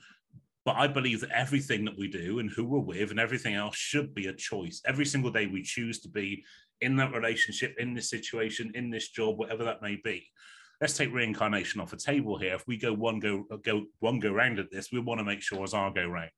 But 0.66 0.76
I 0.76 0.88
believe 0.88 1.22
that 1.22 1.32
everything 1.32 1.86
that 1.86 1.98
we 1.98 2.08
do 2.08 2.40
and 2.40 2.50
who 2.50 2.66
we're 2.66 2.80
with 2.80 3.12
and 3.12 3.20
everything 3.20 3.56
else 3.56 3.76
should 3.76 4.14
be 4.14 4.28
a 4.28 4.34
choice. 4.34 4.82
Every 4.86 5.06
single 5.06 5.32
day 5.32 5.48
we 5.48 5.64
choose 5.64 6.02
to 6.02 6.10
be 6.10 6.44
in 6.82 6.96
that 6.98 7.14
relationship, 7.14 7.76
in 7.80 7.94
this 7.94 8.10
situation, 8.10 8.72
in 8.76 8.90
this 8.90 9.10
job, 9.10 9.38
whatever 9.38 9.64
that 9.64 9.82
may 9.82 10.00
be 10.04 10.28
let's 10.82 10.98
take 10.98 11.14
reincarnation 11.14 11.80
off 11.80 11.92
the 11.92 11.98
table 11.98 12.38
here. 12.38 12.56
If 12.56 12.68
we 12.68 12.78
go 12.78 12.92
one 12.92 13.20
go 13.20 13.46
go 13.64 13.86
one 14.00 14.20
go 14.20 14.32
round 14.32 14.60
at 14.60 14.72
this, 14.72 14.92
we 14.92 15.00
want 15.00 15.20
to 15.20 15.24
make 15.24 15.42
sure 15.42 15.64
as 15.64 15.74
our 15.74 15.92
go 15.92 16.08
round. 16.08 16.32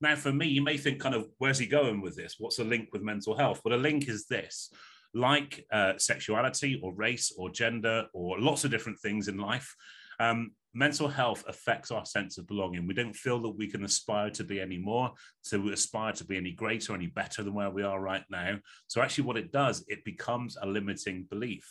Now, 0.00 0.14
for 0.14 0.32
me, 0.32 0.46
you 0.46 0.62
may 0.62 0.76
think, 0.76 1.00
kind 1.00 1.16
of, 1.16 1.26
where's 1.38 1.58
he 1.58 1.66
going 1.66 2.00
with 2.00 2.14
this? 2.14 2.36
What's 2.38 2.58
the 2.58 2.64
link 2.64 2.90
with 2.92 3.02
mental 3.02 3.36
health? 3.36 3.60
Well, 3.64 3.76
the 3.76 3.82
link 3.82 4.08
is 4.08 4.26
this 4.26 4.70
like 5.14 5.64
uh, 5.72 5.94
sexuality 5.96 6.80
or 6.82 6.94
race 6.94 7.32
or 7.36 7.50
gender 7.50 8.06
or 8.12 8.38
lots 8.40 8.64
of 8.64 8.70
different 8.70 8.98
things 8.98 9.28
in 9.28 9.38
life, 9.38 9.74
um, 10.20 10.50
mental 10.74 11.08
health 11.08 11.44
affects 11.46 11.90
our 11.90 12.04
sense 12.04 12.36
of 12.36 12.48
belonging. 12.48 12.86
We 12.86 12.94
don't 12.94 13.14
feel 13.14 13.40
that 13.42 13.56
we 13.56 13.70
can 13.70 13.84
aspire 13.84 14.30
to 14.30 14.44
be 14.44 14.60
any 14.60 14.78
more, 14.78 15.12
to 15.50 15.68
aspire 15.70 16.12
to 16.12 16.24
be 16.24 16.36
any 16.36 16.52
greater, 16.52 16.94
any 16.94 17.06
better 17.06 17.42
than 17.42 17.54
where 17.54 17.70
we 17.70 17.82
are 17.82 18.00
right 18.00 18.24
now. 18.28 18.58
So, 18.88 19.00
actually, 19.00 19.24
what 19.24 19.36
it 19.36 19.52
does, 19.52 19.84
it 19.88 20.04
becomes 20.04 20.56
a 20.60 20.66
limiting 20.66 21.26
belief. 21.30 21.64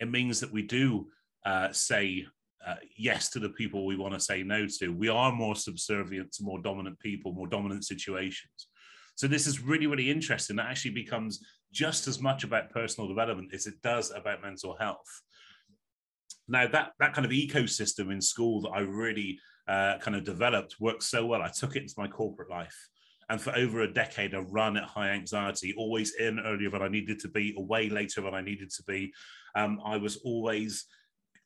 It 0.00 0.10
means 0.10 0.40
that 0.40 0.52
we 0.52 0.62
do 0.62 1.08
uh, 1.44 1.72
say 1.72 2.26
uh, 2.66 2.76
yes 2.96 3.30
to 3.30 3.38
the 3.38 3.50
people 3.50 3.84
we 3.84 3.96
want 3.96 4.14
to 4.14 4.20
say 4.20 4.42
no 4.42 4.66
to. 4.78 4.88
We 4.88 5.08
are 5.08 5.32
more 5.32 5.54
subservient 5.54 6.32
to 6.32 6.44
more 6.44 6.60
dominant 6.60 6.98
people, 6.98 7.32
more 7.32 7.46
dominant 7.46 7.84
situations. 7.84 8.68
So 9.16 9.28
this 9.28 9.46
is 9.46 9.60
really, 9.60 9.86
really 9.86 10.10
interesting. 10.10 10.56
That 10.56 10.66
actually 10.66 10.92
becomes 10.92 11.44
just 11.72 12.08
as 12.08 12.20
much 12.20 12.44
about 12.44 12.70
personal 12.70 13.08
development 13.08 13.52
as 13.54 13.66
it 13.66 13.80
does 13.82 14.10
about 14.10 14.42
mental 14.42 14.76
health. 14.78 15.22
Now 16.48 16.66
that 16.68 16.92
that 16.98 17.14
kind 17.14 17.24
of 17.24 17.30
ecosystem 17.32 18.12
in 18.12 18.20
school 18.20 18.60
that 18.62 18.70
I 18.70 18.80
really 18.80 19.38
uh, 19.68 19.98
kind 19.98 20.16
of 20.16 20.24
developed 20.24 20.76
worked 20.80 21.02
so 21.02 21.24
well. 21.26 21.42
I 21.42 21.48
took 21.48 21.76
it 21.76 21.82
into 21.82 21.94
my 21.96 22.08
corporate 22.08 22.50
life. 22.50 22.76
And 23.30 23.40
for 23.40 23.56
over 23.56 23.80
a 23.80 23.92
decade, 23.92 24.34
I 24.34 24.40
run 24.40 24.76
at 24.76 24.84
high 24.84 25.10
anxiety, 25.10 25.74
always 25.78 26.14
in 26.16 26.38
earlier 26.40 26.68
than 26.70 26.82
I 26.82 26.88
needed 26.88 27.18
to 27.20 27.28
be, 27.28 27.54
away 27.56 27.88
later 27.88 28.20
than 28.20 28.34
I 28.34 28.42
needed 28.42 28.70
to 28.70 28.82
be. 28.82 29.14
Um, 29.54 29.80
I 29.84 29.96
was 29.96 30.16
always 30.24 30.86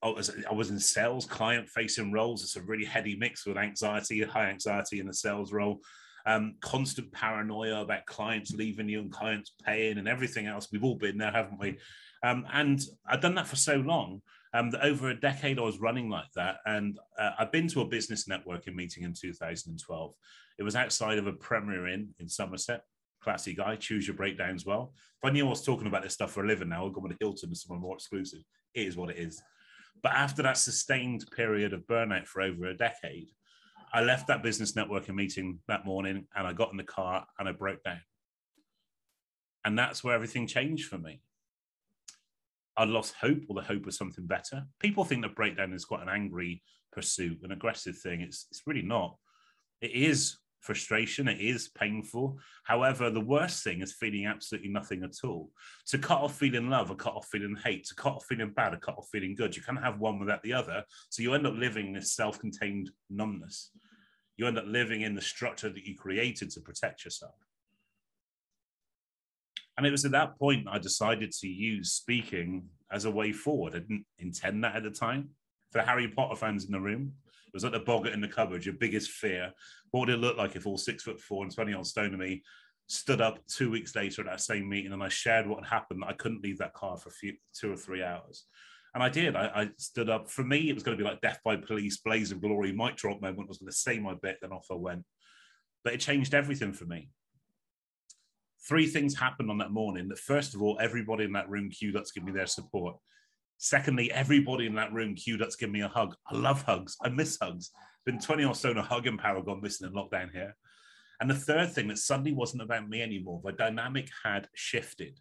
I 0.03 0.11
was, 0.11 0.31
I 0.49 0.55
was 0.55 0.71
in 0.71 0.79
sales, 0.79 1.27
client 1.27 1.69
facing 1.69 2.13
roles. 2.13 2.45
It's 2.45 2.57
a 2.57 2.63
really 2.63 2.85
heady 2.85 3.17
mix 3.17 3.45
with 3.45 3.57
anxiety, 3.57 4.23
high 4.23 4.51
anxiety 4.51 5.01
in 5.01 5.07
the 5.07 5.15
sales 5.15 5.53
role. 5.53 5.81
Um, 6.25 6.55
constant 6.61 7.11
paranoia 7.11 7.81
about 7.81 8.07
clients 8.07 8.53
leaving 8.53 8.89
you 8.89 9.01
and 9.01 9.11
clients 9.11 9.55
paying 9.65 9.99
and 9.99 10.07
everything 10.07 10.47
else. 10.47 10.69
We've 10.71 10.85
all 10.85 10.95
been 10.95 11.19
there, 11.19 11.33
haven't 11.33 11.59
we? 11.59 11.79
Um, 12.23 12.47
and 12.53 12.81
I've 13.07 13.21
done 13.21 13.35
that 13.37 13.49
for 13.49 13.57
so 13.57 13.77
long 13.77 14.23
um, 14.55 14.73
over 14.83 15.11
a 15.11 15.21
decade 15.21 15.59
I 15.59 15.63
was 15.63 15.81
running 15.81 16.09
like 16.09 16.31
that. 16.37 16.57
And 16.65 16.99
uh, 17.19 17.31
I've 17.39 17.53
been 17.53 17.69
to 17.69 17.81
a 17.81 17.89
business 17.89 18.27
networking 18.29 18.75
meeting 18.75 19.05
in 19.05 19.15
2012. 19.15 20.15
It 20.59 20.63
was 20.63 20.77
outside 20.77 21.19
of 21.19 21.27
a 21.27 21.33
Premier 21.33 21.89
Inn 21.89 22.15
in 22.19 22.29
Somerset. 22.29 22.83
Classy 23.29 23.53
guy, 23.53 23.77
choose 23.77 24.07
your 24.07 24.17
breakdowns 24.17 24.65
well. 24.65 24.95
If 25.23 25.29
I 25.29 25.31
knew 25.31 25.45
I 25.45 25.51
was 25.51 25.63
talking 25.63 25.87
about 25.87 26.03
this 26.03 26.15
stuff 26.15 26.33
for 26.33 26.43
a 26.43 26.47
living 26.47 26.71
now, 26.71 26.87
I'd 26.87 26.95
go 26.95 27.07
to 27.07 27.17
Hilton 27.21 27.53
or 27.53 27.55
somewhere 27.55 27.79
more 27.79 27.95
exclusive. 27.95 28.41
It 28.73 28.87
is 28.87 28.97
what 28.97 29.11
it 29.11 29.19
is. 29.19 29.43
But 30.03 30.13
after 30.13 30.43
that 30.45 30.57
sustained 30.57 31.31
period 31.37 31.75
of 31.75 31.87
burnout 31.87 32.27
for 32.27 32.41
over 32.41 32.65
a 32.65 32.75
decade, 32.75 33.29
I 33.93 34.01
left 34.01 34.29
that 34.29 34.43
business 34.43 34.73
networking 34.73 35.15
meeting 35.15 35.59
that 35.69 35.85
morning 35.85 36.27
and 36.35 36.47
I 36.47 36.55
got 36.55 36.71
in 36.71 36.79
the 36.79 36.85
car 36.85 37.27
and 37.39 37.47
I 37.47 37.53
broke 37.53 37.83
down. 37.83 38.01
And 39.63 39.79
that's 39.79 40.03
where 40.03 40.15
everything 40.15 40.47
changed 40.47 40.89
for 40.89 40.97
me. 40.97 41.21
I 42.79 42.85
lost 42.85 43.13
hope 43.21 43.43
or 43.51 43.57
the 43.57 43.69
hope 43.69 43.87
of 43.87 43.93
something 43.93 44.27
better. 44.27 44.65
People 44.81 45.05
think 45.05 45.21
that 45.21 45.37
breakdown 45.37 45.75
is 45.75 45.85
quite 45.85 46.01
an 46.01 46.09
angry 46.09 46.63
pursuit, 46.93 47.41
an 47.43 47.53
aggressive 47.53 47.99
thing. 47.99 48.23
It's, 48.23 48.47
it's 48.51 48.63
really 48.67 48.81
not. 48.81 49.19
It 49.83 49.91
is 49.91 50.39
frustration, 50.61 51.29
it 51.29 51.41
is 51.41 51.69
painful. 51.69 52.39
However, 52.65 53.11
the 53.11 53.21
worst 53.21 53.65
thing 53.65 53.81
is 53.81 53.93
feeling 53.93 54.27
absolutely 54.27 54.71
nothing 54.71 55.03
at 55.03 55.25
all. 55.25 55.51
To 55.87 55.99
cut 55.99 56.21
off 56.21 56.37
feeling 56.37 56.69
love, 56.69 56.91
or 56.91 56.97
cut 56.97 57.15
off 57.15 57.29
feeling 57.31 57.57
hate, 57.63 57.85
to 57.87 57.95
cut 57.95 58.15
off 58.15 58.27
feeling 58.27 58.51
bad, 58.51 58.75
or 58.75 58.79
cut 58.79 58.99
off 58.99 59.09
feeling 59.11 59.35
good. 59.35 59.57
You 59.57 59.63
can't 59.63 59.83
have 59.83 59.99
one 59.99 60.19
without 60.19 60.43
the 60.43 60.53
other. 60.53 60.85
So 61.11 61.23
you 61.23 61.35
end 61.35 61.47
up 61.47 61.55
living 61.55 61.93
this 61.93 62.13
self 62.13 62.39
contained 62.39 62.91
numbness. 63.11 63.71
You 64.37 64.47
end 64.47 64.59
up 64.59 64.67
living 64.67 65.03
in 65.03 65.15
the 65.15 65.21
structure 65.21 65.69
that 65.69 65.85
you 65.85 65.97
created 65.97 66.51
to 66.51 66.61
protect 66.61 67.05
yourself. 67.05 67.35
And 69.77 69.87
it 69.87 69.91
was 69.91 70.05
at 70.05 70.11
that 70.13 70.39
point 70.39 70.67
I 70.69 70.79
decided 70.79 71.31
to 71.33 71.49
use 71.49 71.93
speaking 71.93 72.69
as 72.91 73.05
a 73.05 73.11
way 73.11 73.33
forward. 73.33 73.77
I 73.77 73.79
didn't 73.79 74.07
intend 74.19 74.65
that 74.65 74.77
at 74.77 74.83
the 74.83 74.91
time. 74.91 75.31
For 75.71 75.83
Harry 75.83 76.09
Potter 76.09 76.35
fans 76.35 76.65
in 76.65 76.73
the 76.73 76.81
room, 76.81 77.13
was 77.55 77.65
like 77.65 77.73
the 77.73 77.81
boggart 77.81 78.13
in 78.13 78.21
the 78.21 78.29
cupboard, 78.29 78.65
your 78.65 78.75
biggest 78.75 79.11
fear. 79.11 79.53
What 79.91 80.01
would 80.01 80.11
it 80.11 80.19
look 80.19 80.37
like 80.37 80.57
if 80.57 80.67
all 80.67 80.79
six 80.79 81.03
foot 81.03 81.21
four 81.21 81.45
and 81.45 81.55
20 81.55 81.75
odd 81.75 81.87
stone 81.87 82.15
of 82.15 82.21
me 82.21 82.43
stood 82.87 83.21
up 83.21 83.45
two 83.47 83.71
weeks 83.71 83.95
later 83.95 84.23
at 84.23 84.29
that 84.29 84.41
same 84.41 84.69
meeting 84.69 84.93
and 84.93 85.03
I 85.03 85.09
shared 85.09 85.47
what 85.47 85.65
had 85.65 85.73
happened? 85.73 86.05
I 86.07 86.13
couldn't 86.13 86.43
leave 86.43 86.59
that 86.59 86.75
car 86.75 86.97
for 86.97 87.09
a 87.09 87.13
few, 87.13 87.35
two 87.55 87.73
or 87.73 87.77
three 87.77 88.03
hours. 88.03 88.45
And 88.95 89.03
I 89.03 89.09
did. 89.09 89.37
I, 89.37 89.47
I, 89.55 89.71
stood 89.77 90.09
up. 90.09 90.31
For 90.31 90.43
me, 90.43 90.69
it 90.69 90.75
was 90.75 90.83
going 90.83 90.97
to 90.97 91.03
be 91.03 91.09
like 91.09 91.21
Death 91.21 91.41
by 91.45 91.57
Police, 91.57 91.99
Blaze 91.99 92.33
of 92.33 92.41
Glory, 92.41 92.73
mic 92.73 92.97
drop 92.97 93.21
moment. 93.21 93.47
I 93.47 93.49
was 93.49 93.59
going 93.59 93.71
to 93.71 93.77
say 93.77 93.99
my 93.99 94.15
bit, 94.21 94.39
then 94.41 94.51
off 94.51 94.67
I 94.71 94.75
went. 94.75 95.05
But 95.85 95.93
it 95.93 96.01
changed 96.01 96.35
everything 96.35 96.73
for 96.73 96.87
me. 96.87 97.11
Three 98.67 98.87
things 98.87 99.15
happened 99.15 99.51
on 99.51 99.59
that 99.59 99.71
morning. 99.71 100.09
That 100.09 100.19
first 100.19 100.55
of 100.55 100.63
all, 100.63 100.79
everybody 100.81 101.25
in 101.25 101.33
that 101.33 101.49
room 101.49 101.71
queued 101.71 101.97
up 101.97 102.05
to 102.05 102.13
give 102.15 102.25
me 102.25 102.33
their 102.33 102.47
support. 102.47 102.97
Secondly, 103.59 104.11
everybody 104.13 104.67
in 104.67 104.75
that 104.77 104.93
room 104.93 105.15
queued 105.15 105.43
up 105.43 105.51
to 105.51 105.57
give 105.57 105.71
me 105.71 105.83
a 105.83 105.89
hug. 105.89 106.15
I 106.31 106.37
love 106.37 106.63
hugs. 106.63 106.97
I 107.03 107.09
miss 107.09 107.37
hugs. 107.43 107.71
Been 108.07 108.21
20 108.21 108.45
or 108.45 108.55
so 108.55 108.71
in 108.71 108.79
a 108.79 108.83
hug 108.83 109.07
Paragon 109.19 109.61
missing 109.61 109.87
in 109.89 109.95
lockdown 109.95 110.31
here. 110.33 110.57
And 111.21 111.29
the 111.29 111.35
third 111.35 111.73
thing 111.73 111.89
that 111.89 111.99
suddenly 111.99 112.33
wasn't 112.33 112.63
about 112.63 112.89
me 112.89 113.03
anymore, 113.03 113.41
the 113.45 113.53
dynamic 113.53 114.09
had 114.25 114.49
shifted. 114.55 115.19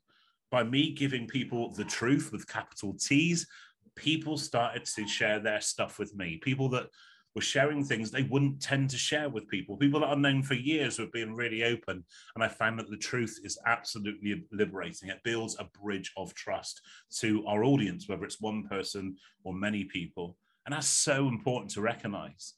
By 0.51 0.63
me 0.63 0.93
giving 0.93 1.27
people 1.27 1.73
the 1.73 1.83
truth 1.83 2.31
with 2.31 2.47
capital 2.47 2.93
T's, 2.93 3.47
people 3.95 4.37
started 4.37 4.85
to 4.85 5.07
share 5.07 5.39
their 5.39 5.59
stuff 5.59 5.97
with 5.97 6.15
me. 6.15 6.37
People 6.37 6.69
that 6.69 6.87
were 7.37 7.41
sharing 7.41 7.83
things 7.83 8.09
they 8.09 8.23
wouldn't 8.23 8.59
tend 8.59 8.89
to 8.89 8.97
share 8.97 9.29
with 9.29 9.47
people. 9.47 9.77
People 9.77 9.99
that 9.99 10.09
I've 10.09 10.17
known 10.17 10.41
for 10.41 10.55
years 10.55 10.97
were 10.97 11.05
being 11.13 11.35
really 11.35 11.63
open. 11.63 12.03
And 12.33 12.43
I 12.43 12.47
found 12.47 12.79
that 12.79 12.89
the 12.89 12.97
truth 12.97 13.39
is 13.43 13.59
absolutely 13.67 14.43
liberating. 14.51 15.09
It 15.09 15.21
builds 15.23 15.55
a 15.59 15.69
bridge 15.79 16.11
of 16.17 16.33
trust 16.33 16.81
to 17.19 17.45
our 17.45 17.63
audience, 17.63 18.09
whether 18.09 18.25
it's 18.25 18.41
one 18.41 18.67
person 18.67 19.17
or 19.43 19.53
many 19.53 19.83
people. 19.83 20.35
And 20.65 20.73
that's 20.73 20.87
so 20.87 21.27
important 21.27 21.69
to 21.73 21.81
recognize. 21.81 22.55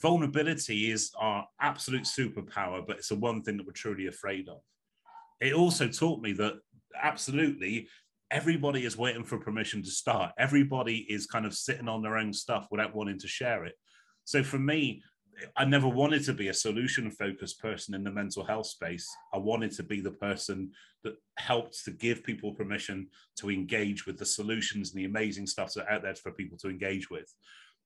Vulnerability 0.00 0.90
is 0.90 1.12
our 1.18 1.46
absolute 1.60 2.04
superpower, 2.04 2.82
but 2.86 2.96
it's 2.96 3.10
the 3.10 3.16
one 3.16 3.42
thing 3.42 3.58
that 3.58 3.66
we're 3.66 3.74
truly 3.74 4.06
afraid 4.06 4.48
of. 4.48 4.62
It 5.42 5.52
also 5.52 5.88
taught 5.88 6.22
me 6.22 6.32
that 6.32 6.54
absolutely 6.98 7.88
everybody 8.32 8.86
is 8.86 8.96
waiting 8.96 9.22
for 9.22 9.38
permission 9.38 9.82
to 9.82 9.90
start. 9.90 10.32
Everybody 10.38 11.06
is 11.08 11.26
kind 11.26 11.44
of 11.44 11.54
sitting 11.54 11.88
on 11.88 12.02
their 12.02 12.16
own 12.16 12.32
stuff 12.32 12.66
without 12.70 12.94
wanting 12.94 13.18
to 13.18 13.28
share 13.28 13.64
it. 13.66 13.74
So 14.24 14.42
for 14.42 14.58
me, 14.58 15.02
I 15.56 15.64
never 15.64 15.88
wanted 15.88 16.24
to 16.24 16.32
be 16.32 16.48
a 16.48 16.54
solution 16.54 17.10
focused 17.10 17.60
person 17.60 17.94
in 17.94 18.04
the 18.04 18.10
mental 18.10 18.44
health 18.44 18.66
space. 18.66 19.08
I 19.32 19.38
wanted 19.38 19.72
to 19.72 19.82
be 19.82 20.00
the 20.00 20.12
person 20.12 20.72
that 21.04 21.14
helped 21.36 21.84
to 21.84 21.90
give 21.90 22.24
people 22.24 22.54
permission 22.54 23.08
to 23.36 23.50
engage 23.50 24.06
with 24.06 24.18
the 24.18 24.26
solutions 24.26 24.90
and 24.90 25.00
the 25.00 25.06
amazing 25.06 25.46
stuff 25.46 25.72
that 25.74 25.90
out 25.90 26.02
there 26.02 26.14
for 26.14 26.32
people 26.32 26.58
to 26.58 26.68
engage 26.68 27.10
with. 27.10 27.32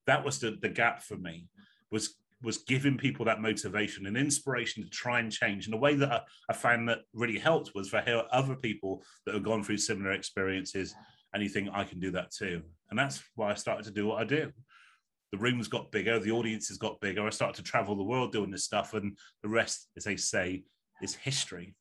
That 0.07 0.25
was 0.25 0.39
the, 0.39 0.59
the 0.61 0.69
gap 0.69 1.03
for 1.03 1.17
me 1.17 1.49
was 1.91 2.15
was 2.43 2.59
giving 2.59 2.99
people 2.99 3.25
that 3.25 3.41
motivation 3.41 4.07
and 4.07 4.17
inspiration 4.17 4.83
to 4.83 4.91
try 4.91 5.21
and 5.21 5.33
change. 5.33 5.67
And 5.67 5.73
the 5.73 5.79
way 5.79 5.95
that 5.95 6.13
I, 6.13 6.21
I 6.51 6.53
found 6.53 6.89
that 6.89 6.99
really 7.15 7.39
helped 7.39 7.73
was 7.75 7.89
for 7.89 8.01
hear 8.03 8.23
other 8.31 8.57
people 8.57 9.03
that 9.25 9.35
have 9.35 9.43
gone 9.43 9.65
through 9.65 9.79
similar 9.79 10.13
experiences 10.13 10.95
and 11.37 11.43
you 11.43 11.51
think 11.51 11.69
I 11.71 11.85
can 11.85 12.01
do 12.01 12.11
that 12.13 12.31
too. 12.31 12.63
And 12.89 12.99
that's 12.99 13.23
why 13.35 13.51
I 13.51 13.55
started 13.55 13.85
to 13.85 13.91
do 13.91 14.07
what 14.07 14.23
I 14.23 14.25
do. 14.25 14.51
The 15.33 15.39
rooms 15.39 15.69
got 15.69 15.93
bigger, 15.93 16.19
the 16.19 16.31
audiences 16.31 16.79
got 16.79 16.99
bigger. 17.01 17.27
I 17.27 17.31
started 17.31 17.63
to 17.63 17.71
travel 17.71 17.95
the 17.95 18.05
world 18.05 18.33
doing 18.33 18.51
this 18.51 18.65
stuff, 18.65 18.95
and 18.95 19.19
the 19.43 19.49
rest, 19.51 19.89
as 19.99 20.05
they 20.05 20.17
say, 20.17 20.65
is 21.03 21.15
history. 21.15 21.75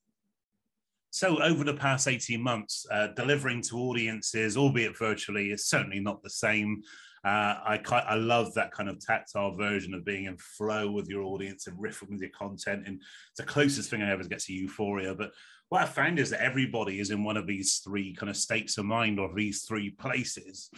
So, 1.12 1.42
over 1.42 1.64
the 1.64 1.76
past 1.76 2.10
18 2.10 2.42
months, 2.42 2.86
uh, 2.92 3.08
delivering 3.16 3.62
to 3.70 3.78
audiences, 3.78 4.58
albeit 4.58 4.98
virtually, 4.98 5.52
is 5.52 5.68
certainly 5.68 6.02
not 6.02 6.22
the 6.22 6.30
same. 6.30 6.82
Uh, 7.26 7.58
I 7.66 7.82
I 8.08 8.16
love 8.16 8.54
that 8.54 8.72
kind 8.72 8.88
of 8.88 9.00
tactile 9.00 9.56
version 9.56 9.96
of 9.96 10.06
being 10.06 10.26
in 10.26 10.38
flow 10.38 10.92
with 10.92 11.10
your 11.10 11.24
audience 11.24 11.66
and 11.66 11.76
riffing 11.76 12.12
with 12.12 12.22
your 12.22 12.30
content, 12.30 12.84
and 12.86 13.02
it's 13.02 13.40
the 13.40 13.44
closest 13.44 13.90
thing 13.90 14.04
I 14.04 14.12
ever 14.12 14.24
get 14.24 14.42
to 14.42 14.54
euphoria. 14.54 15.16
But 15.16 15.32
what 15.70 15.82
I 15.82 15.86
found 15.86 16.20
is 16.20 16.30
that 16.30 16.44
everybody 16.44 17.00
is 17.00 17.10
in 17.10 17.24
one 17.24 17.36
of 17.36 17.48
these 17.48 17.80
three 17.84 18.14
kind 18.14 18.30
of 18.30 18.38
states 18.38 18.78
of 18.78 18.86
mind 18.86 19.20
or 19.20 19.34
these 19.34 19.64
three 19.64 19.90
places. 19.90 20.70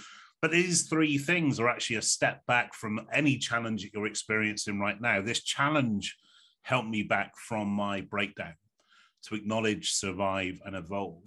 But 0.42 0.52
these 0.52 0.88
three 0.88 1.18
things 1.18 1.60
are 1.60 1.68
actually 1.68 1.98
a 1.98 2.02
step 2.02 2.46
back 2.46 2.74
from 2.74 3.06
any 3.12 3.38
challenge 3.38 3.84
that 3.84 3.94
you're 3.94 4.08
experiencing 4.08 4.80
right 4.80 5.02
now. 5.02 5.22
This 5.22 5.44
challenge 5.44 6.16
helped 6.62 6.88
me 6.88 7.04
back 7.04 7.36
from 7.36 7.68
my 7.68 8.02
breakdown 8.02 8.54
to 9.24 9.36
acknowledge, 9.36 9.92
survive, 9.92 10.62
and 10.64 10.78
evolve. 10.78 11.24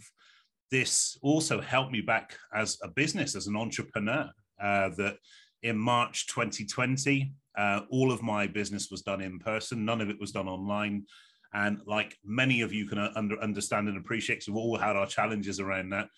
This 0.70 1.18
also 1.20 1.60
helped 1.60 1.92
me 1.92 2.00
back 2.00 2.38
as 2.54 2.78
a 2.82 2.88
business, 2.88 3.36
as 3.36 3.48
an 3.48 3.56
entrepreneur 3.56 4.30
uh, 4.62 4.90
that 4.96 5.16
in 5.62 5.76
March 5.76 6.26
2020, 6.28 7.32
uh, 7.58 7.80
all 7.90 8.12
of 8.12 8.22
my 8.22 8.46
business 8.46 8.90
was 8.90 9.02
done 9.02 9.20
in 9.20 9.38
person. 9.38 9.84
None 9.84 10.00
of 10.00 10.08
it 10.08 10.20
was 10.20 10.32
done 10.32 10.48
online. 10.48 11.04
And 11.52 11.80
like 11.86 12.16
many 12.24 12.60
of 12.60 12.72
you 12.72 12.86
can 12.86 12.98
under, 12.98 13.40
understand 13.42 13.88
and 13.88 13.98
appreciate, 13.98 14.44
we've 14.46 14.56
all 14.56 14.78
had 14.78 14.96
our 14.96 15.06
challenges 15.06 15.60
around 15.60 15.90
that. 15.90 16.08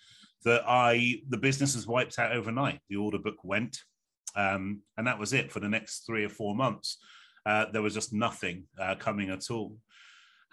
That 0.45 0.63
I 0.67 1.21
the 1.29 1.39
business 1.39 1.77
was 1.77 1.87
wiped 1.87 2.19
out 2.19 2.33
overnight. 2.33 2.81
The 2.89 2.97
order 2.97 3.19
book 3.19 3.45
went, 3.45 3.79
um, 4.35 4.81
and 4.97 5.07
that 5.07 5.19
was 5.19 5.33
it 5.33 5.53
for 5.53 5.61
the 5.61 5.69
next 5.69 6.05
three 6.05 6.25
or 6.25 6.29
four 6.29 6.55
months. 6.55 6.99
uh, 7.47 7.67
there 7.73 7.83
was 7.83 7.95
just 7.95 8.13
nothing 8.13 8.65
uh, 8.81 8.95
coming 8.97 9.31
at 9.31 9.51
all. 9.51 9.77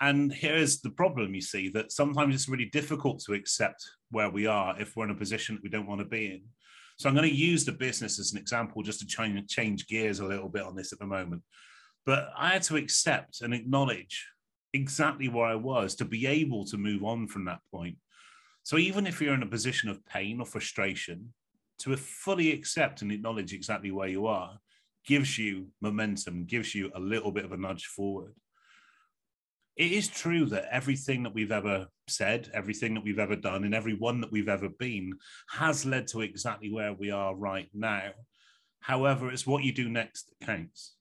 And 0.02 0.32
here's 0.32 0.80
the 0.80 0.90
problem 0.92 1.36
you 1.36 1.42
see 1.42 1.70
that 1.70 1.92
sometimes 1.92 2.34
it's 2.34 2.50
really 2.50 2.66
difficult 2.66 3.22
to 3.26 3.34
accept 3.34 3.84
where 4.12 4.30
we 4.30 4.48
are 4.48 4.80
if 4.80 4.96
we're 4.96 5.06
in 5.06 5.12
a 5.12 5.16
position 5.16 5.56
that 5.56 5.64
we 5.64 5.70
don't 5.70 5.88
want 5.88 6.00
to 6.00 6.06
be 6.06 6.28
in. 6.28 6.42
So 7.00 7.08
I'm 7.08 7.16
going 7.16 7.30
to 7.30 7.36
use 7.36 7.64
the 7.64 7.72
business 7.72 8.20
as 8.20 8.34
an 8.34 8.38
example 8.38 8.84
just 8.84 9.00
to 9.00 9.08
change, 9.08 9.48
change 9.48 9.88
gears 9.88 10.20
a 10.20 10.26
little 10.26 10.50
bit 10.50 10.64
on 10.64 10.76
this 10.76 10.92
at 10.92 11.00
the 11.00 11.06
moment. 11.06 11.42
But 12.06 12.28
I 12.38 12.50
had 12.50 12.64
to 12.64 12.76
accept 12.76 13.40
and 13.40 13.54
acknowledge 13.54 14.28
exactly 14.74 15.30
where 15.30 15.46
I 15.46 15.56
was 15.56 15.96
to 15.96 16.06
be 16.06 16.28
able 16.28 16.66
to 16.66 16.78
move 16.78 17.06
on 17.06 17.30
from 17.30 17.46
that 17.46 17.62
point. 17.72 17.96
So 18.64 18.78
even 18.78 19.08
if 19.08 19.22
you're 19.22 19.34
in 19.34 19.44
a 19.44 19.48
position 19.48 19.90
of 19.90 20.06
pain 20.08 20.42
or 20.42 20.46
frustration, 20.46 21.34
to 21.80 21.96
fully 21.96 22.52
accept 22.52 23.02
and 23.02 23.14
acknowledge 23.14 23.54
exactly 23.54 23.92
where 23.92 24.10
you 24.10 24.28
are 24.28 24.60
gives 25.08 25.38
you 25.38 25.68
momentum, 25.80 26.44
gives 26.44 26.76
you 26.76 26.92
a 26.94 27.00
little 27.00 27.32
bit 27.32 27.46
of 27.46 27.54
a 27.54 27.58
nudge 27.58 27.86
forward 27.86 28.34
it 29.76 29.92
is 29.92 30.08
true 30.08 30.46
that 30.48 30.68
everything 30.72 31.24
that 31.24 31.34
we've 31.34 31.52
ever 31.52 31.88
said, 32.08 32.50
everything 32.54 32.94
that 32.96 33.04
we've 33.04 33.20
ever 33.20 33.36
done, 33.36 33.64
and 33.64 33.74
every 33.74 33.96
one 33.96 34.22
that 34.22 34.32
we've 34.32 34.50
ever 34.50 34.70
been 34.70 35.14
has 35.50 35.86
led 35.86 36.08
to 36.08 36.22
exactly 36.22 36.72
where 36.72 36.94
we 36.94 37.12
are 37.12 37.36
right 37.36 37.70
now. 37.74 38.12
However, 38.82 39.32
it's 39.32 39.48
what 39.48 39.64
you 39.64 39.72
do 39.74 39.90
next 39.90 40.28
that 40.30 40.46
counts. 40.46 40.96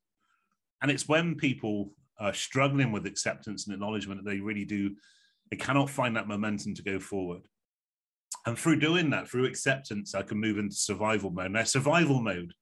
And 0.83 0.91
it's 0.91 1.09
when 1.09 1.35
people 1.35 1.93
are 2.21 2.35
struggling 2.35 2.93
with 2.93 3.07
acceptance 3.07 3.67
and 3.67 3.75
acknowledgement 3.75 4.23
that 4.23 4.31
they 4.31 4.41
really 4.41 4.65
do, 4.65 4.95
they 5.51 5.57
cannot 5.57 5.91
find 5.91 6.17
that 6.17 6.29
momentum 6.29 6.75
to 6.75 6.83
go 6.83 7.01
forward. 7.01 7.43
And 8.47 8.59
through 8.59 8.81
doing 8.81 9.11
that, 9.11 9.29
through 9.29 9.47
acceptance, 9.47 10.15
I 10.15 10.23
can 10.23 10.39
move 10.39 10.59
into 10.59 10.75
survival 10.75 11.31
mode. 11.31 11.53
Now, 11.53 11.65
survival 11.65 12.21
mode 12.21 12.53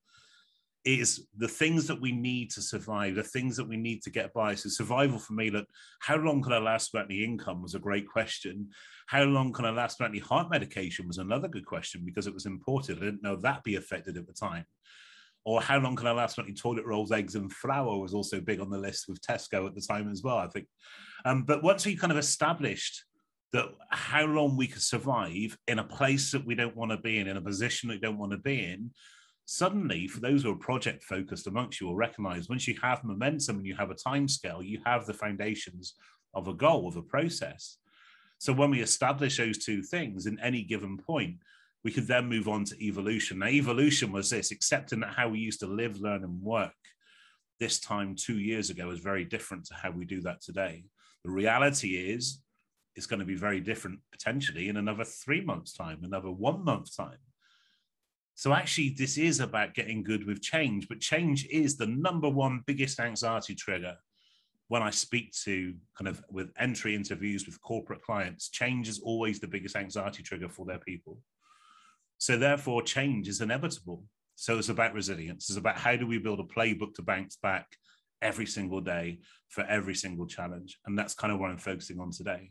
is 0.87 1.26
the 1.37 1.49
things 1.49 1.88
that 1.88 2.00
we 2.00 2.12
need 2.12 2.49
to 2.52 2.62
survive, 2.62 3.16
the 3.16 3.23
things 3.23 3.57
that 3.57 3.69
we 3.69 3.76
need 3.76 4.02
to 4.02 4.11
get 4.11 4.33
by. 4.33 4.55
So 4.55 4.69
survival 4.69 5.19
for 5.19 5.33
me, 5.33 5.50
look, 5.50 5.66
how 5.99 6.16
long 6.16 6.40
can 6.40 6.52
I 6.52 6.59
last 6.59 6.93
without 6.93 7.11
any 7.11 7.25
income 7.25 7.61
was 7.61 7.75
a 7.75 7.81
great 7.81 8.09
question. 8.09 8.69
How 9.09 9.25
long 9.25 9.52
can 9.52 9.64
I 9.64 9.71
last 9.71 9.99
without 9.99 10.11
any 10.11 10.21
heart 10.21 10.49
medication 10.49 11.09
was 11.09 11.19
another 11.19 11.49
good 11.49 11.66
question 11.66 12.02
because 12.05 12.28
it 12.28 12.35
was 12.35 12.47
imported. 12.47 12.99
I 12.99 13.07
didn't 13.07 13.23
know 13.25 13.35
that 13.37 13.64
be 13.64 13.75
affected 13.75 14.16
at 14.16 14.28
the 14.28 14.33
time. 14.33 14.64
Or 15.45 15.61
how 15.61 15.78
long 15.78 15.97
can 15.97 16.07
I 16.07 16.12
last 16.12 16.37
without 16.37 16.49
any 16.49 16.57
toilet 16.57 16.87
rolls, 16.87 17.11
eggs, 17.11 17.35
and 17.35 17.52
flour 17.52 17.99
was 17.99 18.14
also 18.14 18.40
big 18.40 18.61
on 18.61 18.71
the 18.71 18.78
list 18.78 19.07
with 19.09 19.21
Tesco 19.21 19.66
at 19.66 19.75
the 19.75 19.81
time 19.81 20.11
as 20.11 20.23
well, 20.23 20.38
I 20.38 20.47
think. 20.47 20.66
Um, 21.25 21.43
but 21.43 21.64
once 21.64 21.85
we 21.85 21.97
kind 21.97 22.12
of 22.12 22.19
established 22.19 23.05
that 23.52 23.66
how 23.90 24.25
long 24.25 24.57
we 24.57 24.66
could 24.69 24.83
survive 24.83 25.57
in 25.66 25.81
a 25.81 25.85
place 25.85 26.31
that 26.33 26.47
we 26.47 26.55
don't 26.55 26.76
want 26.76 26.93
to 26.93 26.97
be 26.97 27.19
in, 27.19 27.26
in 27.26 27.37
a 27.37 27.43
position 27.43 27.88
that 27.88 27.97
we 27.97 28.00
don't 28.00 28.19
want 28.19 28.33
to 28.33 28.38
be 28.38 28.64
in, 28.64 28.90
suddenly, 29.47 30.07
for 30.07 30.21
those 30.21 30.43
who 30.43 30.53
are 30.53 30.57
project 30.57 31.03
focused 31.03 31.47
amongst 31.47 31.81
you, 31.81 31.87
will 31.87 31.97
recognize 31.97 32.49
once 32.49 32.69
you 32.69 32.76
have 32.83 33.05
momentum 33.05 33.57
and 33.57 33.67
you 33.67 33.76
have 33.76 33.91
a 33.91 33.95
time 33.95 34.29
scale, 34.29 34.62
you 34.62 34.81
have 34.85 35.07
the 35.07 35.15
foundations 35.15 35.95
of 36.35 36.49
a 36.49 36.55
goal, 36.55 36.87
of 36.87 36.97
a 36.97 37.03
process. 37.03 37.79
So 38.38 38.53
when 38.53 38.71
we 38.71 38.83
establish 38.83 39.38
those 39.38 39.59
two 39.59 39.83
things 39.83 40.26
in 40.26 40.38
any 40.41 40.62
given 40.62 40.99
point, 40.99 41.37
we 41.85 41.93
could 41.93 42.07
then 42.07 42.29
move 42.29 42.49
on 42.49 42.65
to 42.65 42.85
evolution. 42.85 43.38
Now, 43.38 43.47
evolution 43.47 44.12
was 44.12 44.29
this 44.29 44.50
accepting 44.50 45.00
that 45.00 45.15
how 45.15 45.29
we 45.29 45.38
used 45.38 45.61
to 45.61 45.67
live, 45.67 46.00
learn, 46.00 46.25
and 46.25 46.43
work 46.43 46.73
this 47.59 47.79
time 47.79 48.15
two 48.15 48.38
years 48.38 48.71
ago 48.71 48.91
is 48.91 48.99
very 48.99 49.25
different 49.25 49.65
to 49.67 49.75
how 49.75 49.91
we 49.91 50.05
do 50.05 50.21
that 50.23 50.43
today. 50.43 50.85
The 51.25 51.31
reality 51.31 51.97
is, 52.12 52.43
it's 52.97 53.07
going 53.07 53.21
to 53.21 53.26
be 53.26 53.37
very 53.37 53.61
different 53.61 54.00
potentially 54.11 54.69
in 54.69 54.76
another 54.76 55.05
three 55.05 55.43
months' 55.43 55.75
time, 55.75 56.00
another 56.03 56.31
one 56.31 56.65
month 56.65 56.97
time. 56.97 57.19
So 58.37 58.52
actually, 58.52 58.90
this 58.90 59.16
is 59.16 59.40
about 59.40 59.75
getting 59.75 60.02
good 60.02 60.26
with 60.26 60.43
change, 60.43 60.88
but 60.88 61.00
change 61.00 61.47
is 61.50 61.76
the 61.76 61.87
number 61.87 62.28
one 62.28 62.62
biggest 62.66 63.00
anxiety 63.00 63.55
trigger 63.55 63.97
when 64.68 64.83
I 64.83 64.90
speak 64.90 65.33
to 65.44 65.75
kind 65.96 66.07
of 66.07 66.22
with 66.31 66.53
entry 66.59 66.94
interviews 66.94 67.46
with 67.46 67.61
corporate 67.62 68.03
clients. 68.03 68.51
Change 68.51 68.88
is 68.88 69.01
always 69.01 69.40
the 69.40 69.49
biggest 69.49 69.75
anxiety 69.75 70.22
trigger 70.22 70.49
for 70.49 70.66
their 70.66 70.79
people. 70.79 71.18
So 72.18 72.37
therefore, 72.37 72.83
change 72.83 73.27
is 73.27 73.40
inevitable. 73.40 74.05
So 74.35 74.59
it's 74.59 74.68
about 74.68 74.92
resilience. 74.92 75.49
It's 75.49 75.59
about 75.59 75.79
how 75.79 75.96
do 75.96 76.07
we 76.07 76.18
build 76.18 76.40
a 76.40 76.42
playbook 76.42 76.94
to 76.94 77.03
bounce 77.03 77.37
back 77.37 77.66
every 78.20 78.46
single 78.46 78.81
day 78.81 79.20
for 79.49 79.64
every 79.64 79.94
single 79.94 80.27
challenge, 80.27 80.79
and 80.87 80.99
that's 80.99 81.14
kind 81.14 81.33
of 81.33 81.40
what 81.40 81.51
I'm 81.51 81.59
focusing 81.59 82.01
on 82.01 82.11
today. 82.11 82.51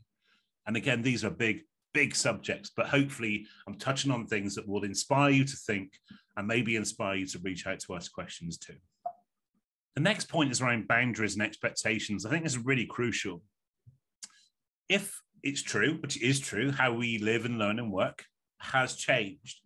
And 0.67 0.75
again, 0.75 1.01
these 1.01 1.23
are 1.23 1.29
big 1.29 1.61
big 1.95 2.13
subjects, 2.13 2.71
but 2.75 2.87
hopefully 2.87 3.47
I'm 3.65 3.79
touching 3.79 4.11
on 4.11 4.27
things 4.27 4.53
that 4.55 4.67
will 4.67 4.83
inspire 4.83 5.31
you 5.31 5.45
to 5.45 5.55
think 5.55 5.93
and 6.35 6.45
maybe 6.45 6.75
inspire 6.75 7.15
you 7.15 7.25
to 7.27 7.39
reach 7.39 7.65
out 7.65 7.79
to 7.79 7.93
us 7.93 8.09
questions 8.09 8.57
too. 8.57 8.75
The 9.95 10.01
next 10.01 10.27
point 10.27 10.51
is 10.51 10.61
around 10.61 10.89
boundaries 10.89 11.35
and 11.35 11.41
expectations. 11.41 12.25
I 12.25 12.29
think 12.29 12.43
this 12.43 12.57
is 12.57 12.65
really 12.65 12.85
crucial. 12.85 13.41
If 14.89 15.21
it's 15.41 15.63
true, 15.63 15.97
which 16.01 16.21
is 16.21 16.41
true, 16.41 16.69
how 16.69 16.91
we 16.91 17.17
live 17.17 17.45
and 17.45 17.57
learn 17.57 17.79
and 17.79 17.93
work 17.93 18.25
has 18.59 18.97
changed, 18.97 19.61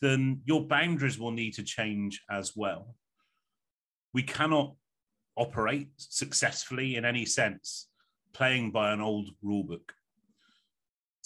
then 0.00 0.42
your 0.44 0.64
boundaries 0.64 1.18
will 1.18 1.32
need 1.32 1.54
to 1.54 1.64
change 1.64 2.22
as 2.30 2.52
well. 2.54 2.94
We 4.14 4.22
cannot 4.22 4.76
operate 5.36 5.88
successfully 5.96 6.94
in 6.94 7.04
any 7.04 7.24
sense 7.24 7.88
playing 8.32 8.70
by 8.70 8.92
an 8.92 9.00
old 9.00 9.30
rule 9.42 9.64
book. 9.64 9.92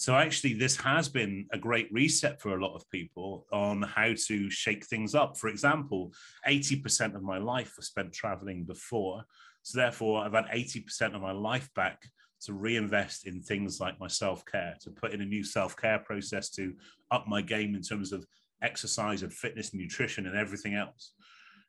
So 0.03 0.17
actually, 0.17 0.55
this 0.55 0.75
has 0.75 1.07
been 1.07 1.47
a 1.53 1.57
great 1.57 1.87
reset 1.89 2.41
for 2.41 2.57
a 2.57 2.61
lot 2.61 2.75
of 2.75 2.89
people 2.89 3.47
on 3.53 3.83
how 3.83 4.13
to 4.27 4.49
shake 4.49 4.85
things 4.85 5.15
up. 5.15 5.37
For 5.37 5.47
example, 5.47 6.11
80% 6.45 7.15
of 7.15 7.23
my 7.23 7.37
life 7.37 7.75
was 7.77 7.87
spent 7.87 8.11
traveling 8.11 8.65
before. 8.65 9.23
So 9.61 9.79
therefore, 9.79 10.25
I've 10.25 10.33
had 10.33 10.47
80% 10.47 11.15
of 11.15 11.21
my 11.21 11.31
life 11.31 11.73
back 11.73 12.01
to 12.41 12.51
reinvest 12.51 13.27
in 13.27 13.41
things 13.41 13.79
like 13.79 13.97
my 13.97 14.09
self-care, 14.09 14.75
to 14.81 14.89
put 14.89 15.13
in 15.13 15.21
a 15.21 15.25
new 15.25 15.41
self-care 15.41 15.99
process 15.99 16.49
to 16.49 16.73
up 17.09 17.25
my 17.29 17.41
game 17.41 17.73
in 17.73 17.81
terms 17.81 18.11
of 18.11 18.25
exercise 18.61 19.23
and 19.23 19.31
fitness, 19.31 19.71
and 19.71 19.79
nutrition, 19.79 20.27
and 20.27 20.35
everything 20.35 20.73
else. 20.75 21.13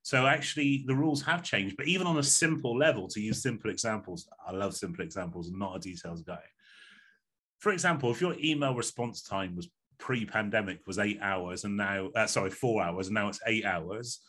So 0.03 0.27
actually, 0.27 0.83
the 0.89 0.97
rules 0.97 1.23
have 1.23 1.45
changed. 1.45 1.77
But 1.77 1.87
even 1.87 2.09
on 2.09 2.19
a 2.19 2.23
simple 2.25 2.77
level, 2.77 3.07
to 3.11 3.21
use 3.21 3.41
simple 3.41 3.71
examples, 3.71 4.29
I 4.45 4.51
love 4.51 4.75
simple 4.75 5.05
examples. 5.05 5.51
I'm 5.51 5.59
not 5.61 5.77
a 5.77 5.79
details 5.79 6.23
guy 6.23 6.43
for 7.65 7.73
example, 7.73 8.11
if 8.11 8.21
your 8.21 8.37
email 8.45 8.75
response 8.75 9.23
time 9.23 9.57
was 9.57 9.71
pre-pandemic 9.99 10.87
was 10.87 10.99
eight 10.99 11.19
hours 11.23 11.65
and 11.65 11.79
now 11.79 12.11
uh, 12.15 12.27
sorry 12.27 12.51
four 12.51 12.83
hours 12.83 13.07
and 13.07 13.15
now 13.15 13.29
it's 13.29 13.41
eight 13.47 13.65
hours 13.65 14.21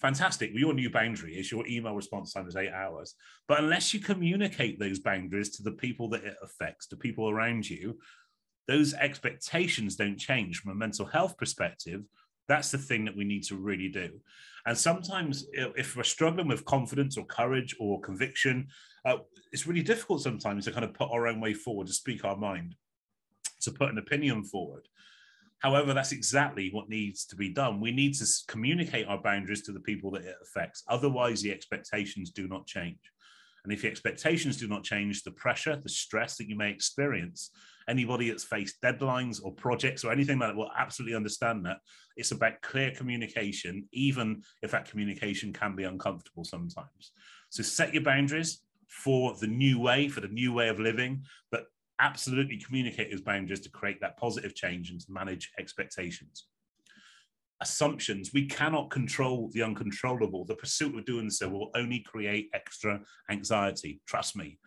fantastic. 0.00 0.50
Well, 0.50 0.60
your 0.60 0.74
new 0.74 0.90
boundary 0.90 1.34
is 1.34 1.52
your 1.52 1.64
email 1.68 1.94
response 1.94 2.32
time 2.32 2.48
is 2.48 2.56
eight 2.56 2.72
hours. 2.72 3.14
But 3.46 3.60
unless 3.60 3.92
you 3.94 4.00
communicate 4.00 4.80
those 4.80 4.98
boundaries 4.98 5.50
to 5.50 5.62
the 5.62 5.72
people 5.72 6.08
that 6.08 6.24
it 6.24 6.36
affects 6.42 6.86
to 6.88 6.96
people 6.96 7.30
around 7.30 7.68
you 7.68 7.98
those 8.66 8.94
expectations 8.94 9.96
don't 9.96 10.16
change 10.16 10.58
from 10.58 10.72
a 10.72 10.74
mental 10.74 11.06
health 11.06 11.36
perspective 11.36 12.02
that's 12.50 12.70
the 12.70 12.78
thing 12.78 13.04
that 13.04 13.16
we 13.16 13.24
need 13.24 13.44
to 13.44 13.56
really 13.56 13.88
do 13.88 14.10
and 14.66 14.76
sometimes 14.76 15.46
if 15.54 15.96
we're 15.96 16.02
struggling 16.02 16.48
with 16.48 16.64
confidence 16.66 17.16
or 17.16 17.24
courage 17.24 17.74
or 17.80 18.00
conviction 18.00 18.66
uh, 19.04 19.16
it's 19.52 19.66
really 19.66 19.82
difficult 19.82 20.22
sometimes 20.22 20.64
to 20.64 20.72
kind 20.72 20.84
of 20.84 20.94
put 20.94 21.10
our 21.10 21.26
own 21.26 21.40
way 21.40 21.54
forward, 21.54 21.86
to 21.86 21.92
speak 21.92 22.24
our 22.24 22.36
mind, 22.36 22.74
to 23.62 23.70
put 23.70 23.90
an 23.90 23.98
opinion 23.98 24.44
forward. 24.44 24.86
However, 25.60 25.92
that's 25.92 26.12
exactly 26.12 26.70
what 26.72 26.88
needs 26.88 27.26
to 27.26 27.36
be 27.36 27.50
done. 27.50 27.80
We 27.80 27.92
need 27.92 28.14
to 28.14 28.26
communicate 28.48 29.06
our 29.06 29.20
boundaries 29.20 29.62
to 29.62 29.72
the 29.72 29.80
people 29.80 30.10
that 30.12 30.24
it 30.24 30.36
affects. 30.42 30.82
Otherwise, 30.88 31.42
the 31.42 31.52
expectations 31.52 32.30
do 32.30 32.48
not 32.48 32.66
change. 32.66 32.98
And 33.64 33.72
if 33.72 33.82
the 33.82 33.88
expectations 33.88 34.56
do 34.56 34.68
not 34.68 34.84
change, 34.84 35.22
the 35.22 35.32
pressure, 35.32 35.76
the 35.76 35.90
stress 35.90 36.38
that 36.38 36.48
you 36.48 36.56
may 36.56 36.70
experience, 36.70 37.50
anybody 37.90 38.30
that's 38.30 38.44
faced 38.44 38.80
deadlines 38.80 39.40
or 39.42 39.52
projects 39.52 40.04
or 40.04 40.12
anything 40.12 40.38
like 40.38 40.50
that 40.50 40.56
will 40.56 40.70
absolutely 40.78 41.16
understand 41.16 41.66
that. 41.66 41.78
It's 42.16 42.30
about 42.30 42.62
clear 42.62 42.92
communication, 42.92 43.86
even 43.92 44.42
if 44.62 44.70
that 44.70 44.88
communication 44.88 45.52
can 45.52 45.76
be 45.76 45.84
uncomfortable 45.84 46.44
sometimes. 46.44 47.12
So 47.50 47.62
set 47.62 47.92
your 47.92 48.04
boundaries, 48.04 48.62
for 48.90 49.34
the 49.40 49.46
new 49.46 49.80
way, 49.80 50.08
for 50.08 50.20
the 50.20 50.28
new 50.28 50.52
way 50.52 50.68
of 50.68 50.80
living, 50.80 51.24
but 51.50 51.66
absolutely 52.00 52.56
communicate 52.56 53.10
those 53.10 53.20
boundaries 53.20 53.60
to 53.60 53.70
create 53.70 54.00
that 54.00 54.16
positive 54.16 54.54
change 54.54 54.90
and 54.90 55.00
to 55.00 55.12
manage 55.12 55.52
expectations. 55.58 56.46
Assumptions, 57.60 58.30
we 58.32 58.46
cannot 58.46 58.90
control 58.90 59.50
the 59.52 59.62
uncontrollable. 59.62 60.44
The 60.44 60.54
pursuit 60.54 60.96
of 60.98 61.04
doing 61.04 61.30
so 61.30 61.48
will 61.48 61.70
only 61.74 62.00
create 62.00 62.48
extra 62.54 63.00
anxiety. 63.30 64.00
Trust 64.06 64.34
me. 64.34 64.58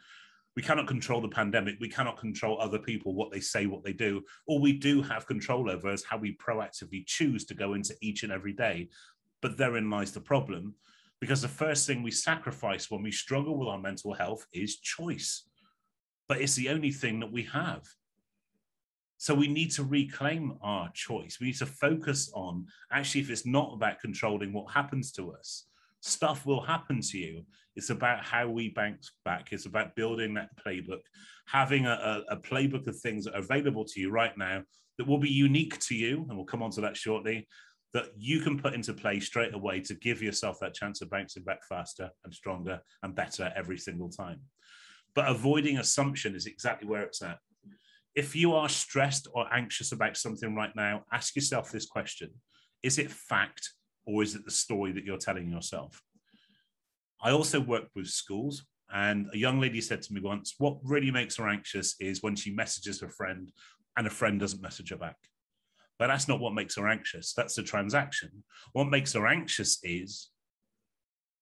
We 0.56 0.62
cannot 0.62 0.88
control 0.88 1.20
the 1.20 1.30
pandemic. 1.30 1.78
We 1.80 1.90
cannot 1.90 2.20
control 2.20 2.62
other 2.62 2.78
people, 2.78 3.16
what 3.16 3.32
they 3.32 3.40
say, 3.40 3.66
what 3.66 3.84
they 3.84 3.94
do. 3.94 4.22
All 4.46 4.62
we 4.62 4.74
do 4.74 5.02
have 5.02 5.26
control 5.26 5.70
over 5.70 5.92
is 5.92 6.04
how 6.04 6.18
we 6.18 6.38
proactively 6.38 7.06
choose 7.06 7.44
to 7.46 7.56
go 7.56 7.74
into 7.74 7.96
each 8.02 8.24
and 8.24 8.32
every 8.32 8.54
day. 8.54 8.90
But 9.42 9.58
therein 9.58 9.90
lies 9.90 10.12
the 10.12 10.22
problem 10.22 10.76
because 11.20 11.42
the 11.42 11.48
first 11.48 11.88
thing 11.88 12.04
we 12.04 12.12
sacrifice 12.12 12.92
when 12.92 13.02
we 13.02 13.12
struggle 13.12 13.58
with 13.58 13.70
our 13.70 13.80
mental 13.80 14.14
health 14.14 14.46
is 14.54 14.78
choice. 14.80 15.48
But 16.28 16.42
it's 16.42 16.56
the 16.56 16.70
only 16.70 16.92
thing 16.92 17.20
that 17.22 17.32
we 17.32 17.44
have. 17.44 17.84
So 19.18 19.34
we 19.34 19.48
need 19.48 19.72
to 19.72 19.84
reclaim 19.84 20.58
our 20.62 20.90
choice. 20.94 21.38
We 21.40 21.48
need 21.48 21.58
to 21.60 21.66
focus 21.66 22.30
on 22.36 22.68
actually, 22.92 23.22
if 23.22 23.30
it's 23.30 23.46
not 23.46 23.74
about 23.74 24.02
controlling 24.02 24.52
what 24.52 24.74
happens 24.74 25.14
to 25.14 25.32
us. 25.32 25.66
Stuff 26.02 26.46
will 26.46 26.62
happen 26.62 27.00
to 27.00 27.18
you. 27.18 27.46
It's 27.76 27.90
about 27.90 28.24
how 28.24 28.48
we 28.48 28.70
bounce 28.70 29.12
back. 29.26 29.52
It's 29.52 29.66
about 29.66 29.96
building 29.96 30.34
that 30.36 30.50
playbook, 30.66 31.02
having 31.48 31.86
a, 31.86 32.24
a, 32.30 32.38
playbook 32.38 32.88
of 32.88 33.00
things 33.00 33.26
that 33.26 33.36
are 33.36 33.40
available 33.40 33.84
to 33.86 34.00
you 34.00 34.12
right 34.12 34.38
now 34.38 34.64
that 34.98 35.08
will 35.08 35.18
be 35.18 35.30
unique 35.30 35.80
to 35.80 35.96
you, 35.96 36.26
and 36.30 36.38
we'll 36.38 36.46
come 36.46 36.62
on 36.62 36.72
to 36.72 36.82
that 36.82 36.96
shortly, 36.96 37.48
that 37.94 38.08
you 38.18 38.40
can 38.40 38.60
put 38.60 38.74
into 38.74 38.94
play 38.94 39.20
straight 39.20 39.54
away 39.54 39.80
to 39.80 39.96
give 39.96 40.22
yourself 40.22 40.60
that 40.60 40.74
chance 40.74 41.02
of 41.02 41.10
bouncing 41.10 41.44
back 41.44 41.64
faster 41.68 42.10
and 42.24 42.34
stronger 42.34 42.80
and 43.02 43.16
better 43.16 43.52
every 43.56 43.78
single 43.78 44.10
time. 44.10 44.40
But 45.16 45.28
avoiding 45.28 45.78
assumption 45.78 46.36
is 46.36 46.48
exactly 46.48 46.88
where 46.88 47.04
it's 47.04 47.22
at. 47.22 47.38
If 48.16 48.36
you 48.36 48.54
are 48.54 48.70
stressed 48.70 49.28
or 49.34 49.52
anxious 49.52 49.92
about 49.92 50.18
something 50.18 50.56
right 50.56 50.76
now, 50.76 51.04
ask 51.12 51.36
yourself 51.36 51.72
this 51.72 51.86
question 51.86 52.30
Is 52.84 52.98
it 52.98 53.12
fact 53.12 53.72
or 54.06 54.24
is 54.24 54.36
it 54.36 54.46
the 54.46 54.52
story 54.52 54.92
that 54.92 55.04
you're 55.04 55.18
telling 55.18 55.50
yourself? 55.50 56.02
I 57.24 57.32
also 57.32 57.60
work 57.60 57.86
with 57.96 58.08
schools, 58.08 58.66
and 58.94 59.28
a 59.34 59.38
young 59.38 59.60
lady 59.60 59.82
said 59.82 60.02
to 60.04 60.14
me 60.14 60.22
once, 60.22 60.56
What 60.58 60.78
really 60.84 61.10
makes 61.10 61.38
her 61.38 61.48
anxious 61.48 61.96
is 62.00 62.22
when 62.22 62.36
she 62.36 62.52
messages 62.52 63.00
her 63.00 63.10
friend 63.10 63.52
and 63.98 64.06
a 64.06 64.12
friend 64.12 64.40
doesn't 64.40 64.62
message 64.62 64.90
her 64.90 64.98
back. 64.98 65.16
But 65.98 66.08
that's 66.08 66.28
not 66.28 66.40
what 66.40 66.54
makes 66.54 66.76
her 66.76 66.88
anxious. 66.88 67.34
That's 67.34 67.56
the 67.56 67.64
transaction. 67.64 68.44
What 68.74 68.90
makes 68.90 69.14
her 69.14 69.26
anxious 69.26 69.80
is 69.84 70.30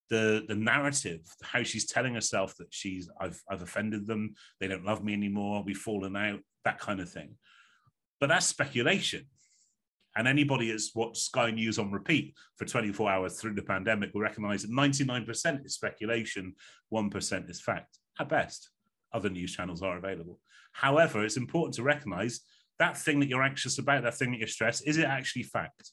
the 0.10 0.44
the 0.48 0.56
narrative, 0.56 1.22
how 1.42 1.64
she's 1.64 1.86
telling 1.86 2.14
herself 2.14 2.56
that 2.58 2.68
she's 2.70 3.10
I've 3.20 3.42
I've 3.50 3.62
offended 3.62 4.06
them, 4.06 4.36
they 4.60 4.68
don't 4.68 4.86
love 4.86 5.04
me 5.04 5.14
anymore, 5.14 5.64
we've 5.66 5.78
fallen 5.78 6.16
out, 6.16 6.42
that 6.66 6.80
kind 6.80 7.00
of 7.00 7.10
thing. 7.10 7.36
But 8.20 8.28
that's 8.28 8.46
speculation. 8.46 9.26
And 10.16 10.28
anybody 10.28 10.72
that's 10.72 10.94
watched 10.94 11.18
Sky 11.18 11.52
News 11.52 11.80
on 11.80 11.92
repeat 11.92 12.36
for 12.58 12.66
24 12.66 13.10
hours 13.10 13.40
through 13.40 13.56
the 13.56 13.62
pandemic 13.62 14.14
will 14.14 14.22
recognize 14.22 14.64
that 14.64 14.72
99% 14.72 15.66
is 15.66 15.74
speculation, 15.74 16.54
1% 16.94 17.50
is 17.50 17.62
fact. 17.62 17.98
At 18.20 18.30
best, 18.30 18.70
other 19.14 19.30
news 19.30 19.56
channels 19.56 19.82
are 19.82 19.98
available. 19.98 20.40
However, 20.74 21.24
it's 21.24 21.38
important 21.38 21.76
to 21.76 21.84
recognize 21.84 22.42
that 22.80 22.98
thing 22.98 23.20
that 23.20 23.30
you're 23.30 23.44
anxious 23.44 23.78
about, 23.78 24.04
that 24.04 24.16
thing 24.16 24.32
that 24.32 24.40
you're 24.40 24.48
stressed, 24.48 24.88
is 24.88 24.98
it 24.98 25.06
actually 25.06 25.44
fact? 25.44 25.92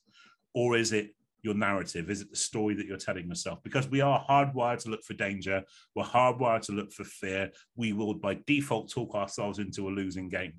Or 0.54 0.76
is 0.76 0.92
it 0.92 1.14
your 1.42 1.54
narrative? 1.54 2.10
Is 2.10 2.22
it 2.22 2.30
the 2.30 2.36
story 2.36 2.74
that 2.74 2.86
you're 2.86 2.96
telling 2.96 3.28
yourself? 3.28 3.62
Because 3.62 3.88
we 3.88 4.00
are 4.00 4.24
hardwired 4.28 4.82
to 4.84 4.90
look 4.90 5.04
for 5.04 5.14
danger. 5.14 5.62
We're 5.94 6.04
hardwired 6.04 6.62
to 6.62 6.72
look 6.72 6.92
for 6.92 7.04
fear. 7.04 7.50
We 7.76 7.92
will, 7.92 8.14
by 8.14 8.38
default, 8.46 8.90
talk 8.90 9.14
ourselves 9.14 9.58
into 9.58 9.88
a 9.88 9.90
losing 9.90 10.28
game. 10.28 10.54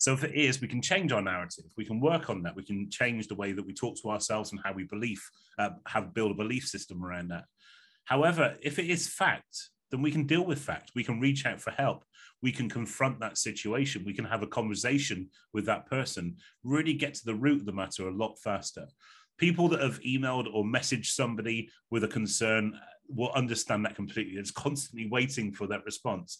So 0.00 0.14
if 0.14 0.24
it 0.24 0.34
is, 0.34 0.62
we 0.62 0.66
can 0.66 0.80
change 0.80 1.12
our 1.12 1.20
narrative. 1.20 1.66
We 1.76 1.84
can 1.84 2.00
work 2.00 2.30
on 2.30 2.42
that. 2.42 2.56
We 2.56 2.64
can 2.64 2.90
change 2.90 3.28
the 3.28 3.34
way 3.34 3.52
that 3.52 3.66
we 3.66 3.74
talk 3.74 4.00
to 4.00 4.08
ourselves 4.08 4.50
and 4.50 4.60
how 4.64 4.72
we 4.72 4.84
believe, 4.84 5.22
uh, 5.58 5.70
have 5.86 6.14
build 6.14 6.30
a 6.30 6.34
belief 6.42 6.66
system 6.66 7.04
around 7.04 7.28
that. 7.28 7.44
However, 8.06 8.56
if 8.62 8.78
it 8.78 8.88
is 8.88 9.06
fact, 9.06 9.68
then 9.90 10.00
we 10.00 10.10
can 10.10 10.26
deal 10.26 10.46
with 10.46 10.58
fact. 10.58 10.92
We 10.94 11.04
can 11.04 11.20
reach 11.20 11.44
out 11.44 11.60
for 11.60 11.72
help. 11.72 12.04
We 12.40 12.50
can 12.50 12.66
confront 12.70 13.20
that 13.20 13.36
situation. 13.36 14.06
We 14.06 14.14
can 14.14 14.24
have 14.24 14.42
a 14.42 14.46
conversation 14.46 15.28
with 15.52 15.66
that 15.66 15.84
person, 15.84 16.36
really 16.64 16.94
get 16.94 17.12
to 17.14 17.24
the 17.26 17.34
root 17.34 17.60
of 17.60 17.66
the 17.66 17.72
matter 17.72 18.08
a 18.08 18.14
lot 18.14 18.38
faster. 18.42 18.86
People 19.36 19.68
that 19.68 19.82
have 19.82 20.00
emailed 20.00 20.46
or 20.50 20.64
messaged 20.64 21.06
somebody 21.06 21.68
with 21.90 22.04
a 22.04 22.08
concern 22.08 22.72
will 23.06 23.32
understand 23.32 23.84
that 23.84 23.96
completely. 23.96 24.38
It's 24.38 24.50
constantly 24.50 25.10
waiting 25.10 25.52
for 25.52 25.66
that 25.66 25.84
response. 25.84 26.38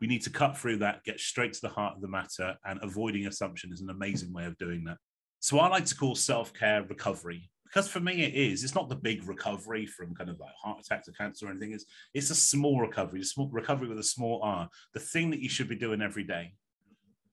We 0.00 0.06
need 0.06 0.22
to 0.22 0.30
cut 0.30 0.56
through 0.56 0.78
that, 0.78 1.04
get 1.04 1.20
straight 1.20 1.52
to 1.54 1.60
the 1.60 1.68
heart 1.68 1.96
of 1.96 2.02
the 2.02 2.08
matter, 2.08 2.56
and 2.64 2.78
avoiding 2.82 3.26
assumption 3.26 3.72
is 3.72 3.80
an 3.80 3.90
amazing 3.90 4.32
way 4.32 4.44
of 4.44 4.56
doing 4.58 4.84
that. 4.84 4.98
So 5.40 5.58
I 5.58 5.68
like 5.68 5.86
to 5.86 5.94
call 5.94 6.14
self 6.14 6.52
care 6.52 6.82
recovery 6.82 7.50
because 7.68 7.88
for 7.88 8.00
me 8.00 8.22
it 8.22 8.34
is 8.34 8.64
it's 8.64 8.74
not 8.74 8.88
the 8.88 8.96
big 8.96 9.26
recovery 9.28 9.86
from 9.86 10.14
kind 10.14 10.30
of 10.30 10.40
like 10.40 10.54
heart 10.60 10.80
attack 10.80 11.04
to 11.04 11.12
cancer 11.12 11.46
or 11.46 11.50
anything 11.50 11.72
it's 11.72 11.84
it's 12.14 12.30
a 12.30 12.34
small 12.34 12.80
recovery 12.80 13.20
a 13.20 13.24
small 13.24 13.48
recovery 13.48 13.88
with 13.88 13.98
a 13.98 14.02
small 14.02 14.40
r 14.42 14.68
the 14.94 15.00
thing 15.00 15.30
that 15.30 15.40
you 15.40 15.48
should 15.48 15.68
be 15.68 15.76
doing 15.76 16.02
every 16.02 16.24
day. 16.24 16.54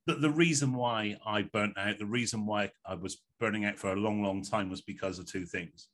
The, 0.07 0.15
the 0.15 0.29
reason 0.29 0.73
why 0.73 1.17
i 1.25 1.41
burnt 1.41 1.77
out 1.77 1.97
the 1.97 2.05
reason 2.05 2.45
why 2.45 2.71
i 2.85 2.93
was 2.93 3.23
burning 3.39 3.65
out 3.65 3.79
for 3.79 3.91
a 3.91 3.95
long 3.95 4.21
long 4.21 4.43
time 4.43 4.69
was 4.69 4.81
because 4.81 5.19
of 5.19 5.25
two 5.25 5.45
things. 5.45 5.87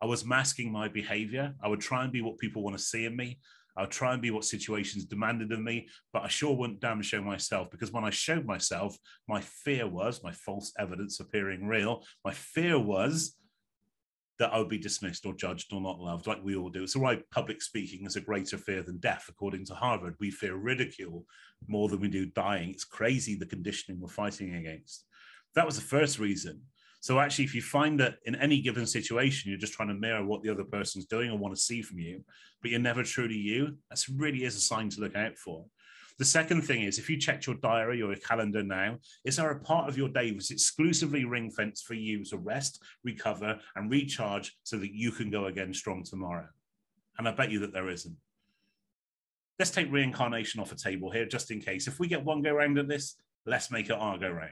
I 0.00 0.06
was 0.06 0.24
masking 0.24 0.70
my 0.70 0.86
behavior. 0.86 1.54
I 1.62 1.66
would 1.66 1.80
try 1.80 2.04
and 2.04 2.12
be 2.12 2.22
what 2.22 2.38
people 2.38 2.62
want 2.62 2.78
to 2.78 2.82
see 2.82 3.04
in 3.04 3.16
me 3.16 3.40
I 3.78 3.82
would 3.82 3.90
try 3.92 4.12
and 4.12 4.20
be 4.20 4.32
what 4.32 4.44
situations 4.44 5.04
demanded 5.04 5.52
of 5.52 5.60
me, 5.60 5.86
but 6.12 6.24
I 6.24 6.28
sure 6.28 6.54
wouldn't 6.54 6.80
damn 6.80 7.00
show 7.00 7.22
myself 7.22 7.70
because 7.70 7.92
when 7.92 8.04
I 8.04 8.10
showed 8.10 8.44
myself, 8.44 8.98
my 9.28 9.40
fear 9.40 9.86
was 9.86 10.22
my 10.24 10.32
false 10.32 10.72
evidence 10.80 11.20
appearing 11.20 11.64
real. 11.64 12.02
My 12.24 12.32
fear 12.32 12.76
was 12.76 13.36
that 14.40 14.52
I 14.52 14.58
would 14.58 14.68
be 14.68 14.78
dismissed 14.78 15.26
or 15.26 15.32
judged 15.32 15.72
or 15.72 15.80
not 15.80 16.00
loved, 16.00 16.26
like 16.26 16.42
we 16.42 16.56
all 16.56 16.70
do. 16.70 16.82
It's 16.82 16.96
right, 16.96 17.22
public 17.30 17.62
speaking 17.62 18.04
is 18.04 18.16
a 18.16 18.20
greater 18.20 18.58
fear 18.58 18.82
than 18.82 18.98
death, 18.98 19.26
according 19.28 19.64
to 19.66 19.74
Harvard. 19.74 20.16
We 20.18 20.32
fear 20.32 20.56
ridicule 20.56 21.24
more 21.68 21.88
than 21.88 22.00
we 22.00 22.08
do 22.08 22.26
dying. 22.26 22.70
It's 22.70 22.84
crazy 22.84 23.36
the 23.36 23.46
conditioning 23.46 24.00
we're 24.00 24.08
fighting 24.08 24.56
against. 24.56 25.04
That 25.54 25.66
was 25.66 25.76
the 25.76 25.82
first 25.82 26.18
reason. 26.18 26.62
So, 27.00 27.20
actually, 27.20 27.44
if 27.44 27.54
you 27.54 27.62
find 27.62 27.98
that 28.00 28.16
in 28.24 28.34
any 28.34 28.60
given 28.60 28.86
situation, 28.86 29.50
you're 29.50 29.60
just 29.60 29.72
trying 29.72 29.88
to 29.88 29.94
mirror 29.94 30.24
what 30.24 30.42
the 30.42 30.50
other 30.50 30.64
person's 30.64 31.06
doing 31.06 31.30
or 31.30 31.38
want 31.38 31.54
to 31.54 31.60
see 31.60 31.80
from 31.80 31.98
you, 31.98 32.24
but 32.60 32.70
you're 32.70 32.80
never 32.80 33.04
truly 33.04 33.36
you, 33.36 33.76
that 33.90 34.04
really 34.16 34.44
is 34.44 34.56
a 34.56 34.60
sign 34.60 34.88
to 34.90 35.00
look 35.00 35.14
out 35.14 35.36
for. 35.38 35.64
The 36.18 36.24
second 36.24 36.62
thing 36.62 36.82
is 36.82 36.98
if 36.98 37.08
you 37.08 37.16
check 37.16 37.46
your 37.46 37.54
diary 37.56 38.02
or 38.02 38.10
your 38.10 38.16
calendar 38.16 38.64
now, 38.64 38.98
is 39.24 39.36
there 39.36 39.50
a 39.50 39.60
part 39.60 39.88
of 39.88 39.96
your 39.96 40.08
day 40.08 40.32
that's 40.32 40.50
exclusively 40.50 41.24
ring 41.24 41.50
fenced 41.50 41.86
for 41.86 41.94
you 41.94 42.24
to 42.24 42.38
rest, 42.38 42.82
recover, 43.04 43.60
and 43.76 43.90
recharge 43.90 44.56
so 44.64 44.78
that 44.78 44.92
you 44.92 45.12
can 45.12 45.30
go 45.30 45.46
again 45.46 45.72
strong 45.72 46.02
tomorrow? 46.02 46.48
And 47.18 47.28
I 47.28 47.32
bet 47.32 47.52
you 47.52 47.60
that 47.60 47.72
there 47.72 47.88
isn't. 47.88 48.16
Let's 49.60 49.70
take 49.70 49.92
reincarnation 49.92 50.60
off 50.60 50.72
a 50.72 50.76
table 50.76 51.10
here 51.10 51.26
just 51.26 51.52
in 51.52 51.60
case. 51.60 51.86
If 51.86 52.00
we 52.00 52.08
get 52.08 52.24
one 52.24 52.42
go 52.42 52.52
round 52.52 52.78
at 52.78 52.88
this, 52.88 53.14
let's 53.46 53.70
make 53.70 53.86
it 53.86 53.92
our 53.92 54.18
go 54.18 54.30
round. 54.30 54.50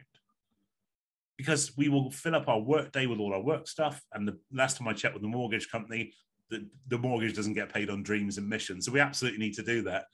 Because 1.37 1.77
we 1.77 1.89
will 1.89 2.11
fill 2.11 2.35
up 2.35 2.49
our 2.49 2.61
work 2.61 2.93
day 2.93 3.07
with 3.07 3.19
all 3.19 3.35
our 3.35 3.43
work 3.43 3.69
stuff. 3.69 4.03
And 4.13 4.27
the 4.27 4.39
last 4.53 4.79
time 4.79 4.89
I 4.89 4.95
checked 4.95 5.15
with 5.15 5.23
the 5.23 5.29
mortgage 5.29 5.71
company, 5.71 6.13
the, 6.49 6.67
the 6.89 6.99
mortgage 6.99 7.35
doesn't 7.35 7.55
get 7.55 7.73
paid 7.73 7.91
on 7.91 8.03
dreams 8.03 8.39
and 8.39 8.49
missions. 8.49 8.87
So 8.87 8.93
we 8.93 9.01
absolutely 9.01 9.41
need 9.41 9.55
to 9.55 9.63
do 9.63 9.83
that 9.83 10.07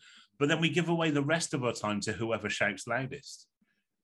but 0.42 0.48
then 0.48 0.60
we 0.60 0.70
give 0.70 0.88
away 0.88 1.10
the 1.10 1.22
rest 1.22 1.54
of 1.54 1.64
our 1.64 1.72
time 1.72 2.00
to 2.00 2.12
whoever 2.12 2.48
shouts 2.48 2.88
loudest. 2.88 3.46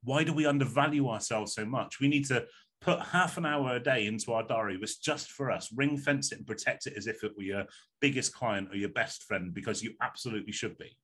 Why 0.05 0.23
do 0.23 0.33
we 0.33 0.47
undervalue 0.47 1.09
ourselves 1.09 1.55
so 1.55 1.65
much? 1.65 1.99
We 2.01 2.07
need 2.07 2.27
to 2.27 2.47
put 2.81 3.01
half 3.01 3.39
an 3.39 3.45
hour 3.45 3.75
a 3.75 3.83
day 3.83 4.07
into 4.07 4.33
our 4.33 4.45
diary 4.45 4.77
was 4.77 4.99
just 4.99 5.33
for 5.33 5.51
us 5.51 5.69
ring 5.75 5.97
fence 5.97 6.31
it 6.31 6.39
and 6.39 6.47
protect 6.47 6.87
it 6.87 6.93
as 6.97 7.09
if 7.09 7.25
it 7.25 7.33
were 7.37 7.43
your 7.43 7.65
biggest 8.01 8.33
client 8.33 8.69
or 8.71 8.77
your 8.77 8.91
best 8.91 9.25
friend 9.25 9.53
because 9.53 9.83
you 9.83 9.95
absolutely 10.01 10.53
should 10.53 10.79
be 10.79 10.97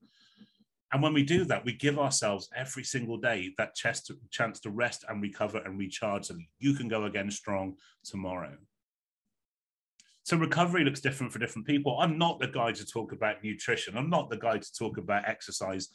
and 0.94 1.02
when 1.02 1.12
we 1.12 1.24
do 1.24 1.44
that 1.44 1.64
we 1.64 1.74
give 1.74 1.98
ourselves 1.98 2.48
every 2.56 2.84
single 2.84 3.18
day 3.18 3.52
that 3.58 3.74
to, 3.74 4.16
chance 4.30 4.60
to 4.60 4.70
rest 4.70 5.04
and 5.08 5.20
recover 5.20 5.58
and 5.58 5.78
recharge 5.78 6.24
so 6.24 6.36
you 6.58 6.72
can 6.72 6.88
go 6.88 7.04
again 7.04 7.30
strong 7.30 7.74
tomorrow 8.04 8.56
so 10.24 10.38
recovery 10.38 10.84
looks 10.84 11.02
different 11.02 11.34
for 11.34 11.38
different 11.38 11.66
people. 11.66 11.98
I'm 12.00 12.16
not 12.16 12.40
the 12.40 12.48
guy 12.48 12.72
to 12.72 12.86
talk 12.86 13.12
about 13.12 13.44
nutrition. 13.44 13.94
I'm 13.94 14.08
not 14.08 14.30
the 14.30 14.38
guy 14.38 14.56
to 14.56 14.72
talk 14.72 14.96
about 14.96 15.28
exercise. 15.28 15.90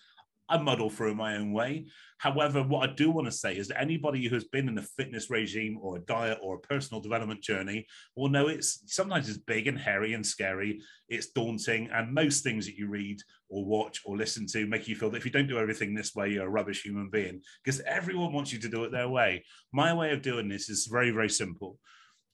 I 0.50 0.58
muddle 0.58 0.90
through 0.90 1.16
my 1.16 1.36
own 1.36 1.52
way. 1.54 1.86
However, 2.18 2.64
what 2.64 2.90
I 2.90 2.94
do 2.94 3.12
want 3.12 3.28
to 3.28 3.32
say 3.32 3.56
is 3.56 3.68
that 3.68 3.80
anybody 3.80 4.28
who 4.28 4.36
has 4.36 4.46
been 4.46 4.68
in 4.68 4.78
a 4.78 4.82
fitness 4.82 5.30
regime 5.30 5.78
or 5.82 5.98
a 5.98 6.02
diet 6.02 6.40
or 6.42 6.56
a 6.56 6.60
personal 6.60 7.02
development 7.02 7.42
journey 7.42 7.86
will 8.16 8.30
know 8.30 8.48
it's 8.48 8.84
sometimes 8.88 9.30
it's 9.30 9.38
big 9.38 9.68
and 9.68 9.78
hairy 9.78 10.14
and 10.14 10.26
scary. 10.26 10.82
It's 11.08 11.28
daunting, 11.28 11.90
and 11.94 12.14
most 12.14 12.44
things 12.44 12.66
that 12.66 12.76
you 12.76 12.88
read 12.88 13.20
or 13.48 13.66
watch 13.66 14.02
or 14.06 14.18
listen 14.18 14.48
to 14.48 14.68
make 14.68 14.88
you 14.88 14.96
feel 14.96 15.10
that 15.12 15.18
if 15.18 15.26
you 15.26 15.32
don't 15.32 15.48
do 15.48 15.60
everything 15.60 15.94
this 15.94 16.16
way, 16.16 16.30
you're 16.30 16.48
a 16.48 16.50
rubbish 16.50 16.84
human 16.84 17.10
being 17.10 17.42
because 17.64 17.80
everyone 17.82 18.34
wants 18.34 18.52
you 18.52 18.60
to 18.60 18.70
do 18.70 18.84
it 18.84 18.92
their 18.92 19.10
way. 19.10 19.46
My 19.72 19.94
way 19.94 20.12
of 20.12 20.22
doing 20.22 20.50
this 20.50 20.70
is 20.70 20.88
very, 20.88 21.12
very 21.12 21.30
simple 21.30 21.78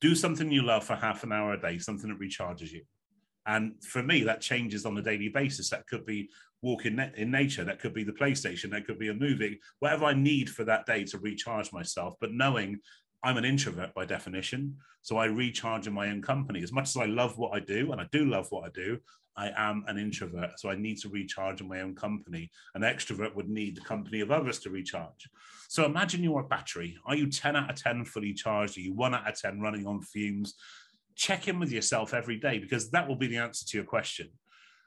do 0.02 0.16
something 0.16 0.52
you 0.52 0.62
love 0.62 0.84
for 0.84 0.96
half 0.96 1.24
an 1.24 1.32
hour 1.32 1.54
a 1.54 1.60
day, 1.60 1.80
something 1.80 2.10
that 2.10 2.20
recharges 2.20 2.72
you. 2.72 2.84
And 3.48 3.84
for 3.84 4.02
me, 4.02 4.24
that 4.24 4.42
changes 4.42 4.86
on 4.86 4.98
a 4.98 5.02
daily 5.02 5.30
basis. 5.30 5.70
That 5.70 5.88
could 5.88 6.06
be 6.06 6.30
walking 6.66 7.00
in 7.16 7.30
nature, 7.30 7.64
that 7.64 7.80
could 7.80 7.94
be 7.94 8.04
the 8.04 8.12
PlayStation, 8.12 8.72
that 8.72 8.88
could 8.88 8.98
be 8.98 9.10
a 9.10 9.14
movie, 9.14 9.60
whatever 9.80 10.06
I 10.06 10.16
need 10.16 10.50
for 10.50 10.64
that 10.64 10.88
day 10.88 11.04
to 11.06 11.20
recharge 11.20 11.72
myself. 11.72 12.16
But 12.20 12.34
knowing 12.34 12.80
I'm 13.24 13.38
an 13.38 13.46
introvert 13.46 13.94
by 13.94 14.06
definition, 14.06 14.76
so 15.04 15.18
I 15.18 15.26
recharge 15.26 15.86
in 15.86 15.94
my 15.94 16.10
own 16.10 16.24
company. 16.24 16.64
As 16.64 16.74
much 16.74 16.90
as 16.90 16.98
I 16.98 17.06
love 17.06 17.38
what 17.38 17.56
I 17.56 17.60
do, 17.60 17.92
and 17.92 18.02
I 18.02 18.08
do 18.12 18.26
love 18.26 18.48
what 18.50 18.66
I 18.66 18.70
do, 18.74 18.98
I 19.38 19.52
am 19.56 19.84
an 19.88 20.00
introvert, 20.00 20.60
so 20.60 20.70
I 20.70 20.76
need 20.76 20.98
to 21.02 21.10
recharge 21.10 21.62
in 21.62 21.68
my 21.68 21.82
own 21.82 21.94
company. 21.94 22.50
An 22.74 22.82
extrovert 22.82 23.36
would 23.36 23.50
need 23.50 23.78
the 23.78 23.82
company 23.82 24.22
of 24.22 24.32
others 24.32 24.60
to 24.60 24.72
recharge. 24.72 25.30
So 25.68 25.86
imagine 25.86 26.24
you're 26.24 26.40
a 26.40 26.48
battery. 26.48 26.98
Are 27.06 27.16
you 27.16 27.30
10 27.30 27.56
out 27.56 27.70
of 27.70 27.76
10 27.76 28.06
fully 28.06 28.34
charged? 28.34 28.78
Are 28.78 28.82
you 28.82 28.94
1 28.94 29.14
out 29.14 29.28
of 29.28 29.40
10 29.40 29.60
running 29.60 29.86
on 29.86 30.02
fumes? 30.02 30.56
Check 31.16 31.48
in 31.48 31.60
with 31.60 31.72
yourself 31.72 32.14
every 32.14 32.38
day 32.38 32.58
because 32.58 32.90
that 32.92 33.08
will 33.08 33.18
be 33.18 33.28
the 33.28 33.38
answer 33.38 33.66
to 33.66 33.78
your 33.78 33.86
question. 33.86 34.30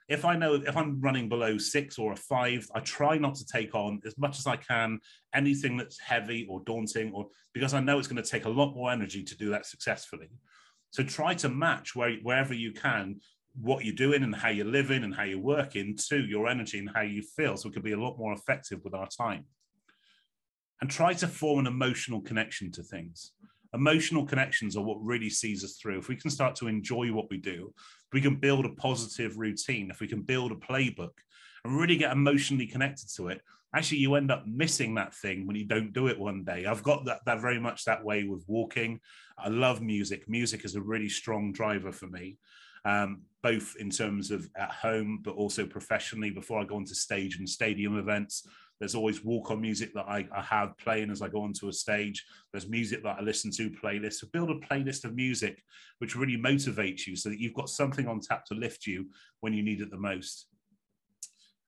If 0.08 0.24
I 0.24 0.36
know 0.36 0.54
if 0.54 0.76
I'm 0.76 1.00
running 1.00 1.28
below 1.28 1.58
six 1.58 1.98
or 1.98 2.12
a 2.12 2.16
five, 2.16 2.66
I 2.74 2.80
try 2.80 3.18
not 3.18 3.34
to 3.36 3.46
take 3.46 3.74
on 3.74 4.00
as 4.06 4.16
much 4.16 4.38
as 4.38 4.46
I 4.46 4.56
can 4.56 5.00
anything 5.34 5.76
that's 5.76 5.98
heavy 6.00 6.46
or 6.48 6.62
daunting, 6.64 7.12
or 7.12 7.26
because 7.52 7.74
I 7.74 7.80
know 7.80 7.98
it's 7.98 8.08
going 8.08 8.22
to 8.22 8.30
take 8.30 8.46
a 8.46 8.50
lot 8.50 8.74
more 8.74 8.90
energy 8.90 9.22
to 9.22 9.36
do 9.36 9.50
that 9.50 9.66
successfully. 9.66 10.30
So 10.90 11.02
try 11.02 11.34
to 11.34 11.50
match 11.50 11.94
where, 11.94 12.14
wherever 12.22 12.54
you 12.54 12.72
can 12.72 13.20
what 13.60 13.84
you're 13.84 13.94
doing 13.94 14.22
and 14.22 14.34
how 14.34 14.48
you're 14.48 14.64
living 14.64 15.02
and 15.04 15.14
how 15.14 15.24
you're 15.24 15.38
working 15.38 15.96
to 16.08 16.20
your 16.20 16.48
energy 16.48 16.78
and 16.78 16.90
how 16.94 17.02
you 17.02 17.22
feel. 17.22 17.56
So 17.56 17.68
we 17.68 17.72
can 17.72 17.82
be 17.82 17.92
a 17.92 18.00
lot 18.00 18.18
more 18.18 18.32
effective 18.32 18.80
with 18.84 18.94
our 18.94 19.08
time. 19.08 19.44
And 20.80 20.88
try 20.88 21.12
to 21.14 21.26
form 21.26 21.58
an 21.60 21.66
emotional 21.66 22.20
connection 22.20 22.70
to 22.72 22.82
things. 22.82 23.32
Emotional 23.74 24.24
connections 24.24 24.76
are 24.76 24.84
what 24.84 25.02
really 25.02 25.30
sees 25.30 25.64
us 25.64 25.76
through. 25.76 25.98
If 25.98 26.08
we 26.08 26.16
can 26.16 26.30
start 26.30 26.54
to 26.56 26.68
enjoy 26.68 27.12
what 27.12 27.30
we 27.30 27.36
do, 27.36 27.72
we 28.12 28.20
can 28.20 28.36
build 28.36 28.64
a 28.64 28.70
positive 28.70 29.38
routine, 29.38 29.90
if 29.90 30.00
we 30.00 30.08
can 30.08 30.22
build 30.22 30.52
a 30.52 30.56
playbook 30.56 31.10
and 31.64 31.78
really 31.78 31.96
get 31.96 32.12
emotionally 32.12 32.66
connected 32.66 33.08
to 33.16 33.28
it, 33.28 33.42
actually 33.74 33.98
you 33.98 34.14
end 34.14 34.30
up 34.30 34.46
missing 34.46 34.94
that 34.94 35.14
thing 35.14 35.46
when 35.46 35.56
you 35.56 35.66
don't 35.66 35.92
do 35.92 36.06
it 36.06 36.18
one 36.18 36.44
day. 36.44 36.64
I've 36.64 36.82
got 36.82 37.04
that, 37.04 37.20
that 37.26 37.40
very 37.40 37.60
much 37.60 37.84
that 37.84 38.04
way 38.04 38.24
with 38.24 38.44
walking. 38.46 39.00
I 39.36 39.48
love 39.48 39.82
music. 39.82 40.28
Music 40.28 40.64
is 40.64 40.74
a 40.74 40.80
really 40.80 41.08
strong 41.08 41.52
driver 41.52 41.92
for 41.92 42.06
me 42.06 42.38
um, 42.84 43.22
both 43.42 43.76
in 43.78 43.90
terms 43.90 44.30
of 44.30 44.48
at 44.56 44.70
home, 44.70 45.20
but 45.22 45.34
also 45.34 45.66
professionally. 45.66 46.30
Before 46.30 46.60
I 46.60 46.64
go 46.64 46.76
onto 46.76 46.94
stage 46.94 47.38
and 47.38 47.48
stadium 47.48 47.98
events, 47.98 48.46
there's 48.80 48.94
always 48.94 49.24
walk 49.24 49.50
on 49.50 49.60
music 49.60 49.92
that 49.94 50.06
I, 50.08 50.26
I, 50.34 50.40
have 50.42 50.76
playing 50.78 51.10
as 51.10 51.20
I 51.20 51.28
go 51.28 51.42
onto 51.42 51.68
a 51.68 51.72
stage. 51.72 52.24
There's 52.52 52.68
music 52.68 53.02
that 53.02 53.16
I 53.18 53.22
listen 53.22 53.50
to, 53.52 53.70
playlists. 53.70 54.14
So 54.14 54.28
build 54.32 54.50
a 54.50 54.54
playlist 54.54 55.04
of 55.04 55.14
music 55.14 55.62
which 55.98 56.14
really 56.14 56.36
motivates 56.36 57.06
you 57.06 57.16
so 57.16 57.28
that 57.28 57.40
you've 57.40 57.54
got 57.54 57.68
something 57.68 58.06
on 58.06 58.20
tap 58.20 58.44
to 58.46 58.54
lift 58.54 58.86
you 58.86 59.06
when 59.40 59.52
you 59.52 59.62
need 59.62 59.80
it 59.80 59.90
the 59.90 59.98
most. 59.98 60.46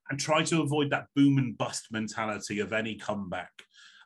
And 0.09 0.19
try 0.19 0.43
to 0.43 0.61
avoid 0.61 0.89
that 0.91 1.07
boom 1.15 1.37
and 1.37 1.57
bust 1.57 1.87
mentality 1.91 2.59
of 2.59 2.73
any 2.73 2.95
comeback. 2.95 3.51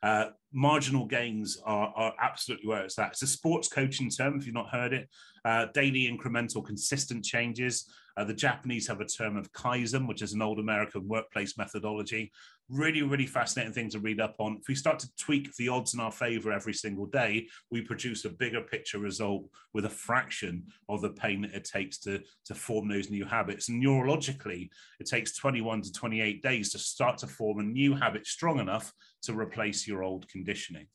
Uh, 0.04 0.30
marginal 0.54 1.06
gains 1.06 1.60
are, 1.66 1.92
are, 1.96 2.14
absolutely 2.22 2.68
where 2.68 2.84
it's 2.84 3.00
at. 3.00 3.12
It's 3.12 3.24
a 3.24 3.28
sports 3.28 3.68
coaching 3.68 4.10
term, 4.10 4.38
if 4.38 4.46
you've 4.46 4.54
not 4.54 4.70
heard 4.70 4.94
it. 4.94 5.10
Uh, 5.46 5.68
daily 5.76 6.10
incremental, 6.12 6.66
consistent 6.66 7.24
changes. 7.24 7.88
Uh, 8.18 8.24
the 8.24 8.34
Japanese 8.34 8.88
have 8.88 9.00
a 9.00 9.06
term 9.06 9.38
of 9.38 9.52
Kaizen, 9.52 10.08
which 10.08 10.24
is 10.24 10.34
an 10.34 10.42
old 10.42 10.58
American 10.58 11.08
workplace 11.08 11.56
methodology. 11.56 12.32
Really, 12.68 13.04
really 13.04 13.28
fascinating 13.28 13.72
thing 13.72 13.90
to 13.92 14.00
read 14.00 14.20
up 14.20 14.36
on. 14.40 14.58
If 14.60 14.68
we 14.68 14.74
start 14.74 14.98
to 15.00 15.16
tweak 15.18 15.54
the 15.56 15.68
odds 15.68 15.94
in 15.94 16.00
our 16.00 16.12
favor 16.12 16.52
every 16.52 16.74
single 16.74 17.06
day, 17.06 17.48
we 17.70 17.82
produce 17.82 18.26
a 18.26 18.30
bigger 18.30 18.62
picture 18.62 18.98
result 18.98 19.46
with 19.72 19.86
a 19.86 19.90
fraction 19.90 20.64
of 20.90 21.02
the 21.02 21.12
pain 21.12 21.42
that 21.44 21.54
it 21.54 21.66
takes 21.66 22.00
to, 22.00 22.22
to 22.46 22.56
form 22.56 22.88
those 22.88 23.12
new 23.12 23.26
habits. 23.26 23.70
And 23.70 23.84
neurologically, 23.84 24.70
it 25.00 25.06
takes 25.06 25.38
21 25.38 25.84
to 25.84 25.92
28 25.92 26.42
days 26.42 26.72
to 26.72 26.80
start 26.80 27.20
to 27.20 27.28
form 27.28 27.60
a 27.60 27.64
new 27.64 27.94
habit 27.94 28.26
strong 28.26 28.58
enough 28.58 28.92
to 29.24 29.38
replace 29.38 29.88
your 29.88 30.02
old 30.02 30.28
conditioning. 30.28 30.88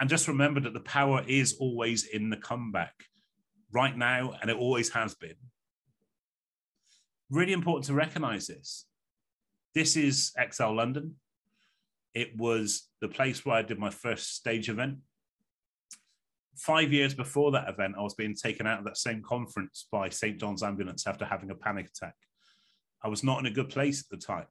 And 0.00 0.08
just 0.08 0.28
remember 0.28 0.60
that 0.60 0.74
the 0.74 0.80
power 0.80 1.24
is 1.26 1.56
always 1.58 2.04
in 2.06 2.30
the 2.30 2.36
comeback 2.36 2.94
right 3.72 3.96
now, 3.96 4.34
and 4.40 4.50
it 4.50 4.56
always 4.56 4.90
has 4.90 5.14
been. 5.14 5.36
Really 7.30 7.52
important 7.52 7.86
to 7.86 7.94
recognize 7.94 8.46
this. 8.46 8.86
This 9.74 9.96
is 9.96 10.32
Excel 10.38 10.74
London. 10.74 11.16
It 12.14 12.36
was 12.36 12.88
the 13.00 13.08
place 13.08 13.44
where 13.44 13.56
I 13.56 13.62
did 13.62 13.78
my 13.78 13.90
first 13.90 14.34
stage 14.34 14.68
event. 14.68 14.98
Five 16.56 16.92
years 16.92 17.14
before 17.14 17.52
that 17.52 17.68
event, 17.68 17.94
I 17.96 18.02
was 18.02 18.14
being 18.14 18.34
taken 18.34 18.66
out 18.66 18.78
of 18.78 18.84
that 18.86 18.96
same 18.96 19.22
conference 19.22 19.86
by 19.92 20.08
St. 20.08 20.40
John's 20.40 20.62
Ambulance 20.62 21.06
after 21.06 21.24
having 21.24 21.50
a 21.50 21.54
panic 21.54 21.86
attack. 21.86 22.14
I 23.04 23.08
was 23.08 23.22
not 23.22 23.38
in 23.38 23.46
a 23.46 23.50
good 23.50 23.68
place 23.68 24.00
at 24.00 24.08
the 24.10 24.24
time. 24.24 24.46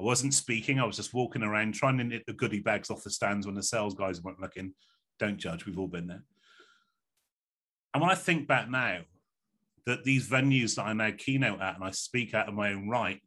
I 0.00 0.04
wasn't 0.04 0.34
speaking. 0.34 0.78
I 0.78 0.84
was 0.84 0.96
just 0.96 1.14
walking 1.14 1.42
around 1.42 1.74
trying 1.74 1.98
to 1.98 2.04
knit 2.04 2.24
the 2.26 2.32
goodie 2.32 2.60
bags 2.60 2.90
off 2.90 3.02
the 3.02 3.10
stands 3.10 3.46
when 3.46 3.54
the 3.54 3.62
sales 3.62 3.94
guys 3.94 4.22
weren't 4.22 4.40
looking. 4.40 4.74
Don't 5.18 5.38
judge. 5.38 5.66
We've 5.66 5.78
all 5.78 5.88
been 5.88 6.06
there. 6.06 6.22
And 7.92 8.02
when 8.02 8.10
I 8.10 8.14
think 8.14 8.46
back 8.46 8.70
now, 8.70 9.00
that 9.86 10.04
these 10.04 10.28
venues 10.28 10.76
that 10.76 10.82
I 10.82 10.92
now 10.92 11.10
keynote 11.16 11.60
at 11.60 11.76
and 11.76 11.84
I 11.84 11.90
speak 11.92 12.34
at 12.34 12.48
in 12.48 12.54
my 12.54 12.72
own 12.72 12.88
right, 12.88 13.20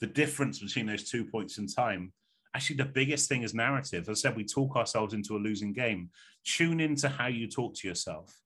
the 0.00 0.06
difference 0.06 0.58
between 0.58 0.86
those 0.86 1.10
two 1.10 1.24
points 1.24 1.58
in 1.58 1.66
time, 1.66 2.12
actually 2.54 2.76
the 2.76 2.86
biggest 2.86 3.28
thing 3.28 3.42
is 3.42 3.52
narrative. 3.52 4.08
As 4.08 4.20
I 4.20 4.20
said, 4.20 4.36
we 4.36 4.44
talk 4.44 4.76
ourselves 4.76 5.12
into 5.12 5.36
a 5.36 5.38
losing 5.38 5.72
game. 5.72 6.08
Tune 6.44 6.80
into 6.80 7.08
how 7.08 7.26
you 7.26 7.46
talk 7.46 7.74
to 7.74 7.88
yourself. 7.88 8.40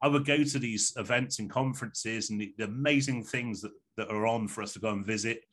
I 0.00 0.08
would 0.08 0.24
go 0.24 0.42
to 0.42 0.58
these 0.58 0.92
events 0.96 1.38
and 1.38 1.50
conferences 1.50 2.30
and 2.30 2.40
the, 2.40 2.54
the 2.56 2.64
amazing 2.64 3.24
things 3.24 3.62
that, 3.62 3.72
that 3.96 4.08
are 4.08 4.26
on 4.26 4.48
for 4.48 4.62
us 4.62 4.72
to 4.74 4.78
go 4.78 4.90
and 4.90 5.04
visit 5.04 5.44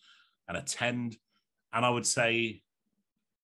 and 0.48 0.58
attend. 0.58 1.18
And 1.74 1.86
I 1.86 1.90
would 1.90 2.06
say, 2.06 2.62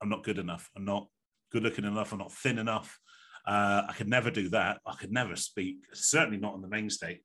I'm 0.02 0.10
not 0.10 0.24
good 0.24 0.38
enough. 0.38 0.70
I'm 0.76 0.86
not 0.86 1.08
good 1.52 1.64
looking 1.64 1.86
enough. 1.86 2.12
I'm 2.12 2.20
not 2.20 2.32
thin 2.32 2.58
enough. 2.58 3.00
Uh, 3.46 3.84
I 3.88 3.94
could 3.94 4.08
never 4.08 4.32
do 4.32 4.50
that. 4.50 4.80
I 4.86 4.96
could 4.96 5.12
never 5.12 5.36
speak, 5.36 5.78
certainly 5.94 6.38
not 6.38 6.54
on 6.54 6.62
the 6.62 6.68
main 6.68 6.90
stage. 6.90 7.20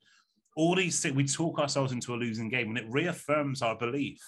All 0.55 0.75
these 0.75 0.99
things, 0.99 1.15
we 1.15 1.25
talk 1.25 1.59
ourselves 1.59 1.91
into 1.91 2.13
a 2.13 2.17
losing 2.17 2.49
game 2.49 2.69
and 2.69 2.77
it 2.77 2.85
reaffirms 2.89 3.61
our 3.61 3.75
belief, 3.75 4.21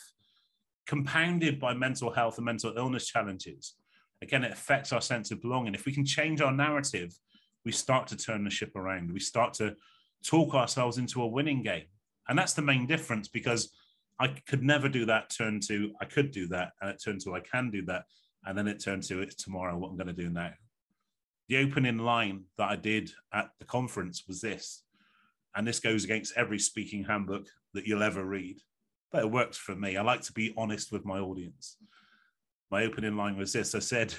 compounded 0.87 1.59
by 1.59 1.73
mental 1.73 2.11
health 2.11 2.37
and 2.37 2.45
mental 2.45 2.73
illness 2.77 3.07
challenges. 3.07 3.75
Again, 4.21 4.43
it 4.43 4.53
affects 4.53 4.91
our 4.91 5.01
sense 5.01 5.31
of 5.31 5.41
belonging. 5.41 5.75
If 5.75 5.85
we 5.85 5.91
can 5.91 6.05
change 6.05 6.41
our 6.41 6.51
narrative, 6.51 7.13
we 7.65 7.71
start 7.71 8.07
to 8.07 8.17
turn 8.17 8.43
the 8.43 8.49
ship 8.49 8.75
around. 8.75 9.11
We 9.11 9.19
start 9.19 9.53
to 9.55 9.75
talk 10.25 10.55
ourselves 10.55 10.97
into 10.97 11.21
a 11.21 11.27
winning 11.27 11.61
game. 11.61 11.85
And 12.27 12.39
that's 12.39 12.53
the 12.53 12.61
main 12.61 12.87
difference 12.87 13.27
because 13.27 13.71
I 14.19 14.29
could 14.47 14.63
never 14.63 14.87
do 14.87 15.05
that, 15.05 15.29
turn 15.29 15.59
to 15.67 15.91
I 16.01 16.05
could 16.05 16.31
do 16.31 16.47
that, 16.47 16.71
and 16.81 16.89
it 16.89 17.01
turned 17.03 17.21
to 17.21 17.35
I 17.35 17.41
can 17.41 17.69
do 17.69 17.83
that. 17.85 18.05
And 18.45 18.57
then 18.57 18.67
it 18.67 18.81
turned 18.81 19.03
to 19.03 19.21
it's 19.21 19.35
tomorrow, 19.35 19.77
what 19.77 19.89
I'm 19.89 19.97
going 19.97 20.07
to 20.07 20.13
do 20.13 20.29
now 20.29 20.53
the 21.49 21.57
opening 21.57 21.97
line 21.97 22.45
that 22.57 22.69
I 22.69 22.75
did 22.75 23.11
at 23.33 23.49
the 23.59 23.65
conference 23.65 24.23
was 24.27 24.41
this, 24.41 24.83
and 25.55 25.67
this 25.67 25.79
goes 25.79 26.03
against 26.03 26.33
every 26.35 26.59
speaking 26.59 27.03
handbook 27.03 27.47
that 27.73 27.85
you'll 27.85 28.03
ever 28.03 28.25
read, 28.25 28.59
but 29.11 29.23
it 29.23 29.31
works 29.31 29.57
for 29.57 29.75
me. 29.75 29.97
I 29.97 30.01
like 30.01 30.21
to 30.21 30.33
be 30.33 30.53
honest 30.57 30.91
with 30.91 31.05
my 31.05 31.19
audience. 31.19 31.77
My 32.71 32.83
opening 32.85 33.15
line 33.17 33.37
was 33.37 33.53
this 33.53 33.75
I 33.75 33.79
said, 33.79 34.15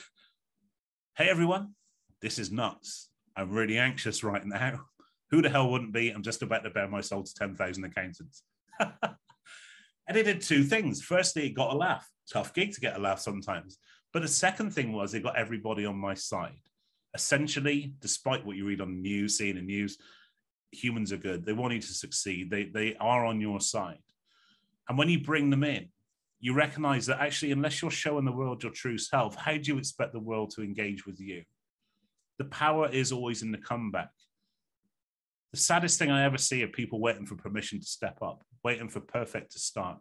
Hey 1.17 1.29
everyone, 1.29 1.75
this 2.21 2.39
is 2.39 2.53
nuts. 2.53 3.11
I'm 3.37 3.51
really 3.51 3.79
anxious 3.79 4.23
right 4.23 4.45
now. 4.45 4.83
Who 5.31 5.43
the 5.43 5.49
hell 5.49 5.71
wouldn't 5.71 5.93
be? 5.93 6.11
I'm 6.11 6.23
just 6.23 6.43
about 6.43 6.63
to 6.65 6.71
bear 6.71 6.87
my 6.87 7.01
soul 7.01 7.25
to 7.25 7.35
10,000 7.35 7.85
accountants. 7.85 8.43
and 8.81 10.17
it 10.17 10.23
did 10.25 10.41
two 10.41 10.63
things. 10.63 11.03
Firstly, 11.03 11.47
it 11.47 11.55
got 11.55 11.73
a 11.73 11.77
laugh. 11.77 12.09
Tough 12.33 12.55
gig 12.55 12.73
to 12.75 12.81
get 12.81 12.97
a 12.97 13.01
laugh 13.01 13.19
sometimes. 13.19 13.79
But 14.13 14.23
the 14.23 14.29
second 14.29 14.73
thing 14.73 14.93
was 14.93 15.15
it 15.15 15.25
got 15.25 15.37
everybody 15.37 15.87
on 15.87 15.97
my 15.97 16.15
side 16.15 16.61
essentially, 17.15 17.95
despite 18.01 18.45
what 18.45 18.57
you 18.57 18.67
read 18.67 18.81
on 18.81 18.95
the 18.95 19.01
news, 19.01 19.39
seeing 19.39 19.57
the 19.57 19.63
news, 19.63 19.99
humans 20.73 21.13
are 21.13 21.17
good. 21.17 21.45
They 21.45 21.53
want 21.53 21.75
you 21.75 21.81
to 21.81 21.95
succeed. 21.95 22.51
They 22.51 22.65
they 22.65 22.97
are 22.97 23.25
on 23.25 23.41
your 23.41 23.61
side. 23.61 23.99
And 24.89 24.99
when 24.99 25.09
you 25.09 25.21
bring 25.21 25.51
them 25.51 25.65
in, 25.65 25.89
you 26.41 26.53
recognize 26.53 27.07
that 27.07 27.21
actually, 27.21 27.53
unless 27.53 27.81
you're 27.81 27.91
showing 27.91 28.25
the 28.25 28.33
world 28.33 28.63
your 28.63 28.73
true 28.73 28.99
self, 28.99 29.35
how 29.37 29.53
do 29.53 29.63
you 29.63 29.79
expect 29.79 30.13
the 30.13 30.21
world 30.21 30.51
to 30.51 30.63
engage 30.63 31.07
with 31.07 31.21
you? 31.21 31.43
The 32.39 32.45
power 32.47 32.89
is 32.89 33.13
always 33.13 33.43
in 33.43 33.53
the 33.53 33.59
comeback. 33.59 34.11
The 35.53 35.61
saddest 35.61 35.99
thing 35.99 36.11
I 36.11 36.25
ever 36.25 36.37
see 36.37 36.63
are 36.65 36.69
people 36.69 37.01
waiting 37.01 37.27
for 37.27 37.37
permission 37.37 37.79
to 37.79 37.87
step 37.87 38.19
up, 38.21 38.43
waiting 38.65 38.89
for 38.89 39.01
perfect 39.01 39.53
to 39.53 39.59
start. 39.61 39.99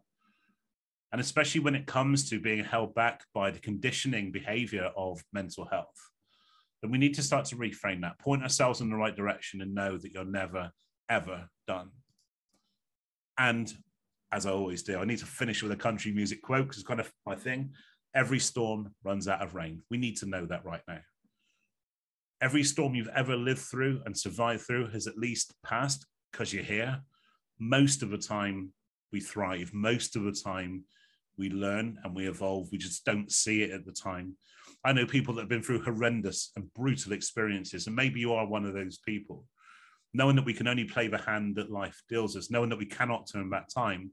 And 1.11 1.21
especially 1.21 1.61
when 1.61 1.75
it 1.75 1.85
comes 1.85 2.27
to 2.31 2.39
being 2.39 2.63
held 2.63 2.95
back 2.95 3.23
by 3.35 3.51
the 3.51 3.59
conditioning 3.59 4.31
behavior 4.31 4.89
of 4.97 5.23
mental 5.31 5.65
health 5.65 6.09
then 6.83 6.91
we 6.91 6.97
need 6.97 7.13
to 7.15 7.23
start 7.23 7.45
to 7.45 7.55
reframe 7.55 8.01
that, 8.01 8.19
point 8.19 8.43
ourselves 8.43 8.81
in 8.81 8.89
the 8.89 8.95
right 8.97 9.15
direction, 9.15 9.61
and 9.61 9.73
know 9.73 9.97
that 9.97 10.11
you're 10.11 10.25
never, 10.25 10.69
ever 11.09 11.47
done. 11.65 11.89
And 13.37 13.73
as 14.33 14.45
I 14.45 14.51
always 14.51 14.83
do, 14.83 14.99
I 14.99 15.05
need 15.05 15.19
to 15.19 15.25
finish 15.25 15.63
with 15.63 15.71
a 15.71 15.77
country 15.77 16.11
music 16.11 16.41
quote 16.41 16.65
because 16.65 16.79
it's 16.79 16.87
kind 16.87 16.99
of 16.99 17.09
my 17.25 17.35
thing. 17.35 17.71
Every 18.13 18.37
storm 18.37 18.93
runs 19.01 19.29
out 19.29 19.41
of 19.41 19.55
rain. 19.55 19.81
We 19.89 19.97
need 19.97 20.17
to 20.17 20.25
know 20.25 20.45
that 20.45 20.65
right 20.65 20.81
now. 20.85 20.99
Every 22.41 22.65
storm 22.65 22.95
you've 22.95 23.07
ever 23.15 23.37
lived 23.37 23.61
through 23.61 24.01
and 24.05 24.15
survived 24.15 24.63
through 24.63 24.89
has 24.89 25.07
at 25.07 25.17
least 25.17 25.53
passed 25.65 26.05
because 26.33 26.51
you're 26.51 26.63
here. 26.63 26.99
Most 27.59 28.03
of 28.03 28.09
the 28.09 28.17
time, 28.17 28.73
we 29.13 29.21
thrive. 29.21 29.71
Most 29.73 30.17
of 30.17 30.23
the 30.23 30.33
time, 30.33 30.83
we 31.37 31.49
learn 31.49 31.97
and 32.03 32.13
we 32.13 32.27
evolve. 32.27 32.67
We 32.73 32.77
just 32.77 33.05
don't 33.05 33.31
see 33.31 33.63
it 33.63 33.71
at 33.71 33.85
the 33.85 33.93
time. 33.93 34.35
I 34.85 34.91
know 34.91 35.05
people 35.05 35.33
that 35.35 35.41
have 35.41 35.49
been 35.49 35.63
through 35.63 35.83
horrendous 35.83 36.51
and 36.55 36.73
brutal 36.73 37.13
experiences, 37.13 37.87
and 37.87 37.95
maybe 37.95 38.19
you 38.19 38.33
are 38.33 38.45
one 38.45 38.65
of 38.65 38.73
those 38.73 38.97
people. 38.97 39.45
Knowing 40.13 40.35
that 40.35 40.45
we 40.45 40.53
can 40.53 40.67
only 40.67 40.83
play 40.83 41.07
the 41.07 41.17
hand 41.17 41.55
that 41.55 41.71
life 41.71 42.03
deals 42.09 42.35
us, 42.35 42.51
knowing 42.51 42.69
that 42.69 42.77
we 42.77 42.85
cannot 42.85 43.27
turn 43.31 43.49
back 43.49 43.67
time, 43.69 44.11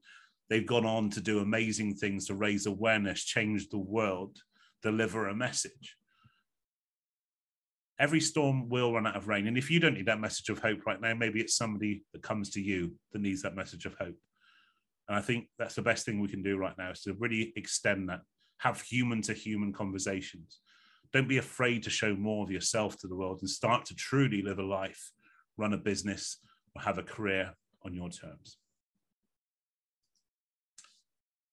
they've 0.49 0.67
gone 0.67 0.87
on 0.87 1.11
to 1.11 1.21
do 1.21 1.41
amazing 1.41 1.95
things 1.95 2.27
to 2.27 2.35
raise 2.35 2.67
awareness, 2.67 3.25
change 3.25 3.69
the 3.69 3.79
world, 3.79 4.39
deliver 4.83 5.29
a 5.29 5.35
message. 5.35 5.97
Every 7.99 8.21
storm 8.21 8.71
will 8.71 8.95
run 8.95 9.07
out 9.07 9.17
of 9.17 9.29
rain. 9.29 9.47
And 9.47 9.59
if 9.59 9.71
you 9.71 9.79
don't 9.79 9.95
need 9.95 10.07
that 10.07 10.21
message 10.21 10.49
of 10.49 10.61
hope 10.61 10.87
right 10.87 11.01
now, 11.01 11.13
maybe 11.13 11.41
it's 11.41 11.57
somebody 11.57 12.03
that 12.13 12.23
comes 12.23 12.49
to 12.51 12.61
you 12.63 12.95
that 13.13 13.21
needs 13.21 13.43
that 13.43 13.57
message 13.57 13.85
of 13.85 13.95
hope. 13.95 14.17
And 15.09 15.19
I 15.19 15.21
think 15.21 15.49
that's 15.59 15.75
the 15.75 15.83
best 15.83 16.07
thing 16.07 16.21
we 16.21 16.29
can 16.29 16.43
do 16.43 16.57
right 16.57 16.79
now 16.79 16.93
is 16.93 17.03
to 17.03 17.13
really 17.15 17.53
extend 17.57 18.09
that 18.09 18.21
have 18.61 18.81
human 18.81 19.21
to 19.23 19.35
human 19.35 19.73
conversations. 19.73 20.61
Don't 21.13 21.29
be 21.29 21.39
afraid 21.39 21.83
to 21.83 21.91
show 21.91 22.15
more 22.15 22.45
of 22.45 22.51
yourself 22.51 22.97
to 22.99 23.09
the 23.09 23.17
world 23.17 23.39
and 23.41 23.51
start 23.51 23.85
to 23.87 23.95
truly 23.95 24.43
live 24.43 24.59
a 24.59 24.63
life 24.63 25.13
run 25.61 25.75
a 25.75 25.77
business, 25.79 26.39
or 26.75 26.83
have 26.83 26.99
a 26.99 27.03
career 27.03 27.55
on 27.85 27.95
your 27.95 28.09
terms. 28.09 28.57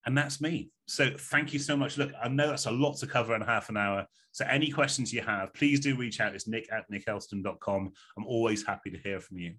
And 0.05 0.17
that's 0.17 0.39
me. 0.39 0.71
So 0.87 1.11
thank 1.17 1.51
you 1.51 1.59
so 1.59 1.75
much. 1.75 1.97
Look, 1.97 2.11
I 2.23 2.29
know 2.29 2.47
that's 2.47 2.65
a 2.65 2.71
lot 2.71 2.95
to 2.97 3.07
cover 3.07 3.35
in 3.35 3.41
half 3.41 3.67
an 3.67 3.75
hour. 3.75 4.07
So 4.31 4.45
any 4.45 4.71
questions 4.71 5.11
you 5.11 5.21
have, 5.21 5.53
please 5.53 5.81
do 5.81 5.97
reach 5.97 6.21
out. 6.21 6.33
It's 6.33 6.47
nick 6.47 6.71
at 6.71 6.89
nickelston.com. 6.89 7.91
I'm 8.17 8.25
always 8.25 8.65
happy 8.65 8.89
to 8.91 8.97
hear 8.97 9.19
from 9.19 9.37
you. 9.37 9.55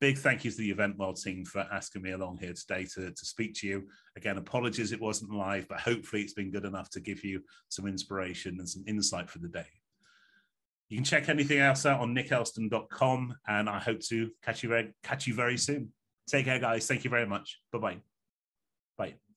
Big 0.00 0.16
thank 0.16 0.44
you 0.44 0.50
to 0.50 0.56
the 0.56 0.70
Event 0.70 0.96
World 0.96 1.16
team 1.20 1.44
for 1.44 1.66
asking 1.72 2.02
me 2.02 2.12
along 2.12 2.38
here 2.38 2.52
today 2.52 2.86
to, 2.94 3.10
to 3.10 3.26
speak 3.26 3.54
to 3.54 3.66
you. 3.66 3.88
Again, 4.16 4.38
apologies 4.38 4.92
it 4.92 5.00
wasn't 5.00 5.32
live, 5.32 5.66
but 5.68 5.80
hopefully 5.80 6.22
it's 6.22 6.34
been 6.34 6.52
good 6.52 6.64
enough 6.64 6.88
to 6.90 7.00
give 7.00 7.24
you 7.24 7.42
some 7.68 7.86
inspiration 7.86 8.56
and 8.58 8.68
some 8.68 8.84
insight 8.86 9.28
for 9.28 9.40
the 9.40 9.48
day. 9.48 9.66
You 10.88 10.96
can 10.96 11.04
check 11.04 11.28
anything 11.28 11.58
else 11.58 11.84
out 11.84 12.00
on 12.00 12.14
nickelston.com, 12.14 13.36
and 13.48 13.68
I 13.68 13.78
hope 13.78 14.00
to 14.08 14.30
catch 14.42 14.62
you, 14.62 14.68
very, 14.68 14.94
catch 15.02 15.26
you 15.26 15.34
very 15.34 15.58
soon. 15.58 15.92
Take 16.28 16.44
care, 16.44 16.60
guys. 16.60 16.86
Thank 16.86 17.04
you 17.04 17.10
very 17.10 17.26
much. 17.26 17.60
Bye-bye. 17.72 17.98
Bye. 18.96 19.27